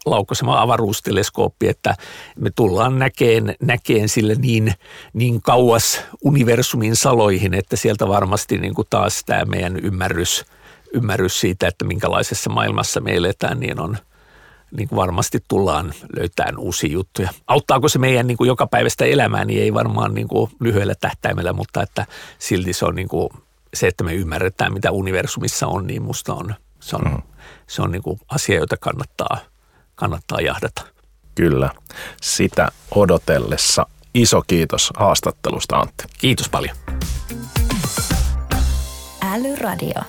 laukkosema 0.07 0.61
avaruusteleskooppi, 0.61 1.68
että 1.68 1.97
me 2.36 2.51
tullaan 2.51 2.99
näkeen, 2.99 3.55
näkeen 3.62 4.09
sille 4.09 4.34
niin, 4.34 4.74
niin 5.12 5.43
kauas 5.43 6.05
universumin 6.24 6.97
saloihin, 6.97 7.55
että 7.55 7.76
sieltä 7.76 8.09
varmasti 8.09 8.59
niin 8.59 8.74
kuin 8.74 8.86
taas 8.91 9.22
tämä 9.26 9.45
meidän 9.45 9.76
ymmärrys, 9.76 10.45
ymmärrys 10.93 11.41
siitä, 11.41 11.68
että 11.68 11.84
minkälaisessa 11.84 12.51
maailmassa 12.51 13.01
me 13.01 13.14
eletään, 13.14 13.61
niin 13.61 13.80
on– 13.80 13.97
niin 14.77 14.89
kuin 14.89 14.97
varmasti 14.97 15.39
tullaan 15.49 15.93
löytämään 16.16 16.59
uusia 16.59 16.93
juttuja. 16.93 17.29
Auttaako 17.47 17.89
se 17.89 17.99
meidän 17.99 18.27
niin 18.27 18.37
kuin 18.37 18.49
jokapäiväistä 18.49 19.05
elämää, 19.05 19.45
niin 19.45 19.62
ei 19.62 19.75
varmaan 19.75 20.14
niin 20.14 20.29
kuin 20.29 20.51
lyhyellä 20.61 20.95
tähtäimellä, 20.95 21.53
mutta 21.53 21.83
että 21.83 22.07
silti 22.39 22.73
se 22.73 22.85
on 22.85 22.95
niin 22.95 23.09
kuin 23.09 23.29
se, 23.75 23.87
että 23.87 24.05
me 24.05 24.14
ymmärretään, 24.14 24.73
mitä 24.73 24.91
universumissa 24.91 25.66
on, 25.66 25.87
niin 25.87 26.03
musta 26.03 26.35
on, 26.35 26.55
se 26.81 26.97
on, 26.97 27.03
mm. 27.05 27.23
se 27.66 27.83
on 27.83 27.93
niin 27.93 28.03
kuin 28.03 28.21
asia, 28.29 28.59
jota 28.59 28.77
kannattaa, 28.77 29.39
kannattaa 29.95 30.41
jahdata. 30.41 30.83
Kyllä. 31.35 31.71
Sitä 32.23 32.68
odotellessa 32.95 33.87
iso 34.14 34.43
kiitos 34.47 34.91
haastattelusta, 34.97 35.77
Antti. 35.77 36.05
Kiitos 36.18 36.49
paljon. 36.49 36.77
Älyradio. 39.35 40.03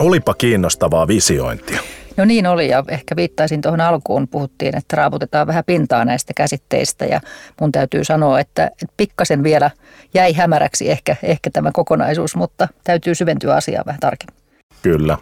Olipa 0.00 0.34
kiinnostavaa 0.34 1.08
visiointia. 1.08 1.80
No 2.16 2.24
niin 2.24 2.46
oli 2.46 2.68
ja 2.68 2.84
ehkä 2.88 3.16
viittaisin 3.16 3.60
tuohon 3.60 3.80
alkuun. 3.80 4.28
Puhuttiin, 4.28 4.76
että 4.76 4.96
raaputetaan 4.96 5.46
vähän 5.46 5.64
pintaa 5.66 6.04
näistä 6.04 6.32
käsitteistä 6.36 7.04
ja 7.04 7.20
mun 7.60 7.72
täytyy 7.72 8.04
sanoa, 8.04 8.40
että, 8.40 8.70
pikkasen 8.96 9.42
vielä 9.42 9.70
jäi 10.14 10.32
hämäräksi 10.32 10.90
ehkä, 10.90 11.16
ehkä 11.22 11.50
tämä 11.50 11.70
kokonaisuus, 11.72 12.36
mutta 12.36 12.68
täytyy 12.84 13.14
syventyä 13.14 13.54
asiaan 13.54 13.86
vähän 13.86 14.00
tarkemmin. 14.00 14.42
Kyllä. 14.82 15.18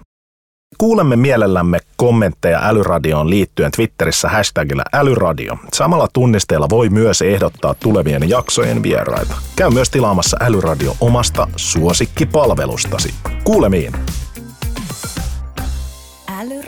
Kuulemme 0.78 1.16
mielellämme 1.16 1.78
kommentteja 1.96 2.60
Älyradioon 2.62 3.30
liittyen 3.30 3.70
Twitterissä 3.70 4.28
hashtagillä 4.28 4.84
Älyradio. 4.92 5.56
Samalla 5.72 6.08
tunnisteella 6.12 6.66
voi 6.70 6.88
myös 6.88 7.22
ehdottaa 7.22 7.74
tulevien 7.74 8.28
jaksojen 8.28 8.82
vieraita. 8.82 9.34
Käy 9.56 9.70
myös 9.70 9.90
tilaamassa 9.90 10.36
Älyradio 10.40 10.96
omasta 11.00 11.48
suosikkipalvelustasi. 11.56 13.14
Kuulemiin! 13.44 13.92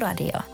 Älyradio. 0.02 0.51